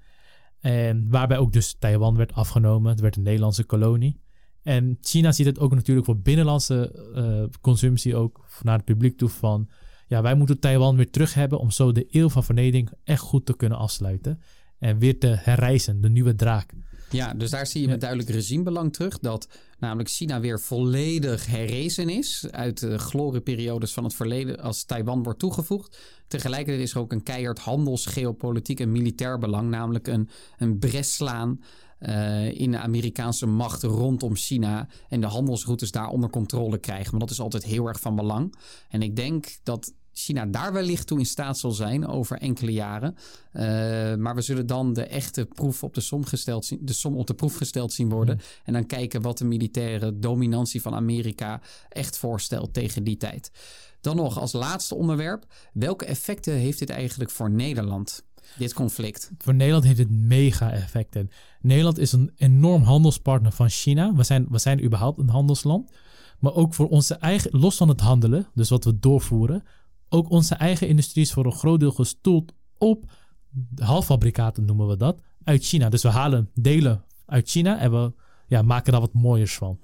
En 0.59 1.05
waarbij 1.09 1.37
ook 1.37 1.53
dus 1.53 1.75
Taiwan 1.79 2.17
werd 2.17 2.33
afgenomen. 2.33 2.91
Het 2.91 2.99
werd 2.99 3.15
een 3.15 3.23
Nederlandse 3.23 3.63
kolonie. 3.63 4.19
En 4.69 4.97
China 5.01 5.31
ziet 5.31 5.45
het 5.45 5.59
ook 5.59 5.73
natuurlijk 5.73 6.05
voor 6.05 6.17
binnenlandse 6.17 7.09
uh, 7.15 7.59
consumptie 7.61 8.15
ook 8.15 8.45
naar 8.61 8.75
het 8.75 8.85
publiek 8.85 9.17
toe 9.17 9.29
van... 9.29 9.69
Ja, 10.07 10.21
wij 10.21 10.35
moeten 10.35 10.59
Taiwan 10.59 10.95
weer 10.95 11.09
terug 11.09 11.33
hebben 11.33 11.59
om 11.59 11.71
zo 11.71 11.91
de 11.91 12.07
eeuw 12.09 12.29
van 12.29 12.43
vernedering 12.43 12.89
echt 13.03 13.21
goed 13.21 13.45
te 13.45 13.55
kunnen 13.55 13.77
afsluiten. 13.77 14.41
En 14.79 14.99
weer 14.99 15.19
te 15.19 15.27
herreizen, 15.27 16.01
de 16.01 16.09
nieuwe 16.09 16.35
draak. 16.35 16.73
Ja, 17.09 17.33
dus 17.33 17.49
daar 17.49 17.67
zie 17.67 17.81
je 17.81 17.87
met 17.87 17.99
duidelijk 17.99 18.29
regimebelang 18.29 18.93
terug. 18.93 19.19
Dat 19.19 19.47
namelijk 19.79 20.09
China 20.09 20.39
weer 20.39 20.59
volledig 20.59 21.45
herrezen 21.45 22.09
is. 22.09 22.47
Uit 22.51 22.79
de 22.79 22.97
glorieperiodes 22.97 23.93
van 23.93 24.03
het 24.03 24.15
verleden 24.15 24.59
als 24.59 24.83
Taiwan 24.83 25.23
wordt 25.23 25.39
toegevoegd. 25.39 25.97
Tegelijkertijd 26.27 26.83
is 26.83 26.93
er 26.93 26.99
ook 26.99 27.11
een 27.11 27.23
keihard 27.23 27.59
handels, 27.59 28.05
geopolitiek 28.05 28.79
en 28.79 28.91
militair 28.91 29.37
belang. 29.37 29.69
Namelijk 29.69 30.07
een, 30.07 30.29
een 30.57 30.79
breslaan 30.79 31.59
uh, 31.99 32.59
in 32.59 32.71
de 32.71 32.77
Amerikaanse 32.77 33.45
macht 33.45 33.83
rondom 33.83 34.35
China. 34.35 34.87
En 35.09 35.21
de 35.21 35.27
handelsroutes 35.27 35.91
daar 35.91 36.07
onder 36.07 36.29
controle 36.29 36.77
krijgen. 36.77 37.11
Maar 37.11 37.19
dat 37.19 37.29
is 37.29 37.39
altijd 37.39 37.63
heel 37.63 37.87
erg 37.87 37.99
van 37.99 38.15
belang. 38.15 38.55
En 38.89 39.01
ik 39.01 39.15
denk 39.15 39.57
dat 39.63 39.93
China 40.19 40.45
daar 40.45 40.73
wellicht 40.73 41.07
toe 41.07 41.19
in 41.19 41.25
staat 41.25 41.57
zal 41.57 41.71
zijn 41.71 42.07
over 42.07 42.37
enkele 42.37 42.71
jaren. 42.71 43.15
Uh, 43.53 43.61
maar 44.15 44.35
we 44.35 44.41
zullen 44.41 44.67
dan 44.67 44.93
de 44.93 45.03
echte 45.03 45.45
proef 45.45 45.83
op 45.83 45.93
de 45.93 46.01
som, 46.01 46.25
gesteld 46.25 46.65
zien, 46.65 46.79
de 46.81 46.93
som 46.93 47.15
op 47.15 47.27
de 47.27 47.33
proef 47.33 47.55
gesteld 47.55 47.93
zien 47.93 48.09
worden. 48.09 48.35
Mm. 48.35 48.41
En 48.63 48.73
dan 48.73 48.85
kijken 48.85 49.21
wat 49.21 49.37
de 49.37 49.45
militaire 49.45 50.19
dominantie 50.19 50.81
van 50.81 50.95
Amerika 50.95 51.61
echt 51.89 52.17
voorstelt 52.17 52.73
tegen 52.73 53.03
die 53.03 53.17
tijd. 53.17 53.51
Dan 54.01 54.15
nog 54.15 54.39
als 54.39 54.53
laatste 54.53 54.95
onderwerp. 54.95 55.45
Welke 55.73 56.05
effecten 56.05 56.53
heeft 56.53 56.79
dit 56.79 56.89
eigenlijk 56.89 57.31
voor 57.31 57.51
Nederland? 57.51 58.23
Dit 58.57 58.73
conflict. 58.73 59.31
Voor 59.37 59.55
Nederland 59.55 59.83
heeft 59.83 59.97
het 59.97 60.09
mega 60.09 60.71
effecten. 60.71 61.29
Nederland 61.61 61.97
is 61.97 62.11
een 62.11 62.31
enorm 62.35 62.83
handelspartner 62.83 63.51
van 63.51 63.69
China. 63.69 64.13
We 64.13 64.23
zijn, 64.23 64.47
we 64.49 64.57
zijn 64.57 64.83
überhaupt 64.83 65.19
een 65.19 65.29
handelsland. 65.29 65.91
Maar 66.39 66.53
ook 66.53 66.73
voor 66.73 66.87
onze 66.87 67.15
eigen, 67.15 67.59
los 67.59 67.77
van 67.77 67.89
het 67.89 67.99
handelen, 67.99 68.47
dus 68.53 68.69
wat 68.69 68.83
we 68.83 68.99
doorvoeren, 68.99 69.63
ook 70.09 70.29
onze 70.29 70.55
eigen 70.55 70.87
industrie 70.87 71.23
is 71.23 71.33
voor 71.33 71.45
een 71.45 71.51
groot 71.51 71.79
deel 71.79 71.91
gestoeld 71.91 72.53
op 72.77 73.11
halffabrikaten, 73.75 74.65
noemen 74.65 74.87
we 74.87 74.97
dat, 74.97 75.21
uit 75.43 75.65
China. 75.65 75.89
Dus 75.89 76.01
we 76.01 76.09
halen 76.09 76.49
delen 76.53 77.03
uit 77.25 77.49
China 77.49 77.79
en 77.79 77.91
we 77.91 78.13
ja, 78.47 78.61
maken 78.61 78.91
daar 78.91 79.01
wat 79.01 79.13
mooiers 79.13 79.55
van. 79.55 79.79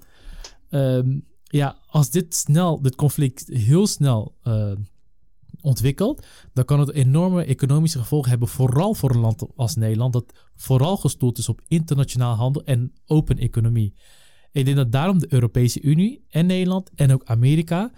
Um, 0.70 1.24
ja, 1.42 1.78
als 1.86 2.10
dit 2.10 2.34
snel, 2.34 2.82
dit 2.82 2.94
conflict 2.94 3.46
heel 3.46 3.86
snel 3.86 4.34
uh, 4.44 4.72
ontwikkelt, 5.66 6.26
dan 6.52 6.64
kan 6.64 6.80
het 6.80 6.92
enorme 6.92 7.44
economische 7.44 7.98
gevolgen 7.98 8.30
hebben, 8.30 8.48
vooral 8.48 8.94
voor 8.94 9.10
een 9.10 9.20
land 9.20 9.46
als 9.56 9.76
Nederland, 9.76 10.12
dat 10.12 10.32
vooral 10.54 10.96
gestoeld 10.96 11.38
is 11.38 11.48
op 11.48 11.60
internationaal 11.68 12.34
handel 12.34 12.64
en 12.64 12.92
open 13.06 13.38
economie. 13.38 13.94
Ik 14.52 14.64
denk 14.64 14.76
dat 14.76 14.92
daarom 14.92 15.18
de 15.18 15.32
Europese 15.32 15.80
Unie 15.80 16.24
en 16.28 16.46
Nederland 16.46 16.90
en 16.94 17.12
ook 17.12 17.24
Amerika 17.24 17.92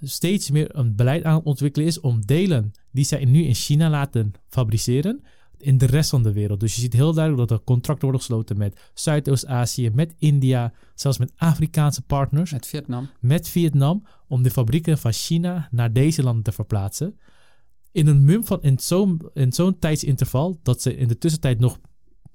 steeds 0.00 0.50
meer 0.50 0.76
een 0.76 0.96
beleid 0.96 1.24
aan 1.24 1.34
het 1.34 1.44
ontwikkelen 1.44 1.86
is 1.86 2.00
om 2.00 2.26
delen 2.26 2.72
die 2.90 3.04
zij 3.04 3.24
nu 3.24 3.42
in 3.42 3.54
China 3.54 3.90
laten 3.90 4.32
fabriceren, 4.48 5.24
in 5.62 5.78
de 5.78 5.86
rest 5.86 6.10
van 6.10 6.22
de 6.22 6.32
wereld. 6.32 6.60
Dus 6.60 6.74
je 6.74 6.80
ziet 6.80 6.92
heel 6.92 7.12
duidelijk 7.14 7.48
dat 7.48 7.58
er 7.58 7.64
contracten 7.64 8.02
worden 8.02 8.20
gesloten 8.20 8.58
met 8.58 8.90
Zuidoost-Azië, 8.94 9.90
met 9.90 10.14
India, 10.18 10.72
zelfs 10.94 11.18
met 11.18 11.32
Afrikaanse 11.36 12.02
partners. 12.02 12.52
Met 12.52 12.66
Vietnam. 12.66 13.08
Met 13.20 13.48
Vietnam, 13.48 14.06
om 14.28 14.42
de 14.42 14.50
fabrieken 14.50 14.98
van 14.98 15.12
China 15.12 15.68
naar 15.70 15.92
deze 15.92 16.22
landen 16.22 16.42
te 16.42 16.52
verplaatsen. 16.52 17.18
In 17.92 18.06
een 18.06 18.24
mum 18.24 18.44
van 18.44 18.62
in 18.62 18.78
zo'n 18.78 19.20
zo'n 19.48 19.78
tijdsinterval 19.78 20.58
dat 20.62 20.82
ze 20.82 20.96
in 20.96 21.08
de 21.08 21.18
tussentijd 21.18 21.58
nog 21.58 21.78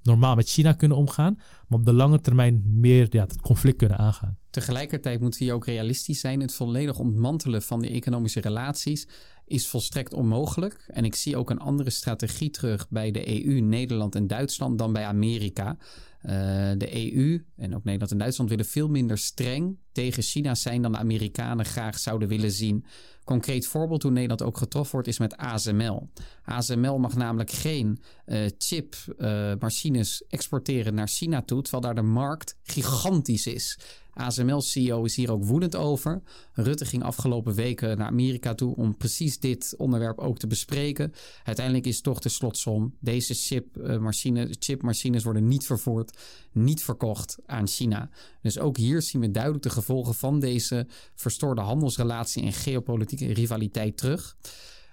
normaal 0.08 0.36
met 0.36 0.50
China 0.50 0.74
kunnen 0.74 0.98
omgaan, 0.98 1.36
maar 1.68 1.80
op 1.80 1.86
de 1.86 1.94
lange 1.94 2.22
termijn 2.22 2.64
meer 2.66 3.08
ja, 3.10 3.22
het 3.22 3.42
conflict 3.42 3.78
kunnen 3.78 3.98
aangaan. 3.98 4.38
Tegelijkertijd 4.50 5.20
moeten 5.20 5.46
we 5.46 5.54
ook 5.54 5.66
realistisch 5.66 6.20
zijn. 6.20 6.42
Het 6.42 6.54
volledig 6.54 7.00
ontmantelen 7.00 7.62
van 7.62 7.82
die 7.82 7.92
economische 7.92 8.40
relaties 8.40 9.08
is 9.46 9.68
volstrekt 9.68 10.14
onmogelijk. 10.14 10.86
En 10.88 11.06
ik 11.06 11.16
zie 11.16 11.38
ook 11.38 11.50
een 11.50 11.60
andere 11.60 11.90
strategie 11.90 12.50
terug 12.50 12.90
bij 12.90 13.12
de 13.12 13.46
EU, 13.46 13.60
Nederland 13.60 14.16
en 14.16 14.28
Duitsland 14.28 14.78
dan 14.78 14.94
bij 14.94 15.06
Amerika. 15.06 15.78
Uh, 16.22 16.32
de 16.78 17.14
EU 17.14 17.46
en 17.56 17.76
ook 17.76 17.84
Nederland 17.84 18.12
en 18.12 18.18
Duitsland 18.18 18.50
willen 18.50 18.66
veel 18.66 18.90
minder 18.90 19.18
streng 19.18 19.78
tegen 19.92 20.24
China 20.24 20.56
zijn 20.56 20.82
dan 20.82 20.92
de 20.92 20.98
Amerikanen 20.98 21.66
graag 21.66 22.00
zouden 22.00 22.28
willen 22.28 22.52
zien. 22.52 22.86
Concreet 23.24 23.68
voorbeeld 23.68 24.04
hoe 24.04 24.12
Nederland 24.12 24.42
ook 24.42 24.58
getroffen 24.58 24.92
wordt 24.92 25.08
is 25.08 25.20
met 25.20 25.38
ASML. 25.38 26.10
ASML 26.48 26.98
mag 26.98 27.16
namelijk 27.16 27.52
geen 27.52 28.00
uh, 28.26 28.46
chipmachines 28.58 30.22
uh, 30.22 30.28
exporteren 30.30 30.94
naar 30.94 31.08
China 31.08 31.42
toe, 31.42 31.62
terwijl 31.62 31.84
daar 31.84 32.04
de 32.04 32.10
markt 32.10 32.56
gigantisch 32.64 33.48
is. 33.48 33.80
ASML-CEO 34.14 35.04
is 35.04 35.16
hier 35.16 35.32
ook 35.32 35.44
woedend 35.44 35.76
over. 35.76 36.22
Rutte 36.54 36.86
ging 36.86 37.04
afgelopen 37.04 37.54
weken 37.54 37.98
naar 37.98 38.08
Amerika 38.08 38.54
toe 38.54 38.76
om 38.76 38.98
precies 38.98 39.40
dit 39.40 39.74
onderwerp 39.78 40.20
ook 40.20 40.38
te 40.38 40.48
bespreken. 40.48 41.14
Uiteindelijk 41.44 41.86
is 41.86 42.02
toch 42.02 42.20
de 42.20 42.30
slotsom: 42.30 42.96
deze 43.00 43.34
chipmachine, 43.34 44.56
chipmachines 44.60 45.24
worden 45.24 45.48
niet 45.48 45.66
vervoerd, 45.66 46.18
niet 46.52 46.84
verkocht 46.84 47.38
aan 47.46 47.68
China. 47.68 48.10
Dus 48.42 48.60
ook 48.60 48.78
hier 48.78 49.02
zien 49.02 49.22
we 49.22 49.32
duidelijk 49.32 49.64
de 49.64 49.70
gevolgen 49.70 50.16
van 50.16 50.40
deze 50.40 50.88
verstoorde 51.16 51.62
handelsrelatie 51.62 52.44
en 52.44 52.54
geopolitieke 52.54 53.34
rivaliteit 53.34 53.98
terug. 53.98 54.38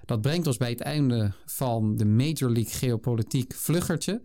Dat 0.04 0.20
brengt 0.20 0.46
ons 0.46 0.56
bij 0.56 0.70
het 0.70 0.80
einde 0.80 1.32
van 1.44 1.96
de 1.96 2.04
Major 2.04 2.50
League 2.50 2.72
Geopolitiek 2.72 3.54
vluggertje. 3.54 4.22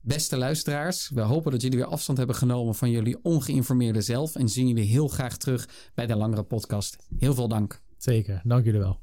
Beste 0.00 0.36
luisteraars, 0.36 1.10
we 1.14 1.20
hopen 1.20 1.50
dat 1.50 1.62
jullie 1.62 1.78
weer 1.78 1.86
afstand 1.86 2.18
hebben 2.18 2.36
genomen 2.36 2.74
van 2.74 2.90
jullie 2.90 3.18
ongeïnformeerde 3.22 4.00
zelf 4.00 4.34
en 4.36 4.48
zien 4.48 4.68
jullie 4.68 4.84
heel 4.84 5.08
graag 5.08 5.36
terug 5.36 5.68
bij 5.94 6.06
de 6.06 6.16
langere 6.16 6.42
podcast. 6.42 6.96
Heel 7.18 7.34
veel 7.34 7.48
dank. 7.48 7.80
Zeker, 7.96 8.40
dank 8.44 8.64
jullie 8.64 8.80
wel. 8.80 9.00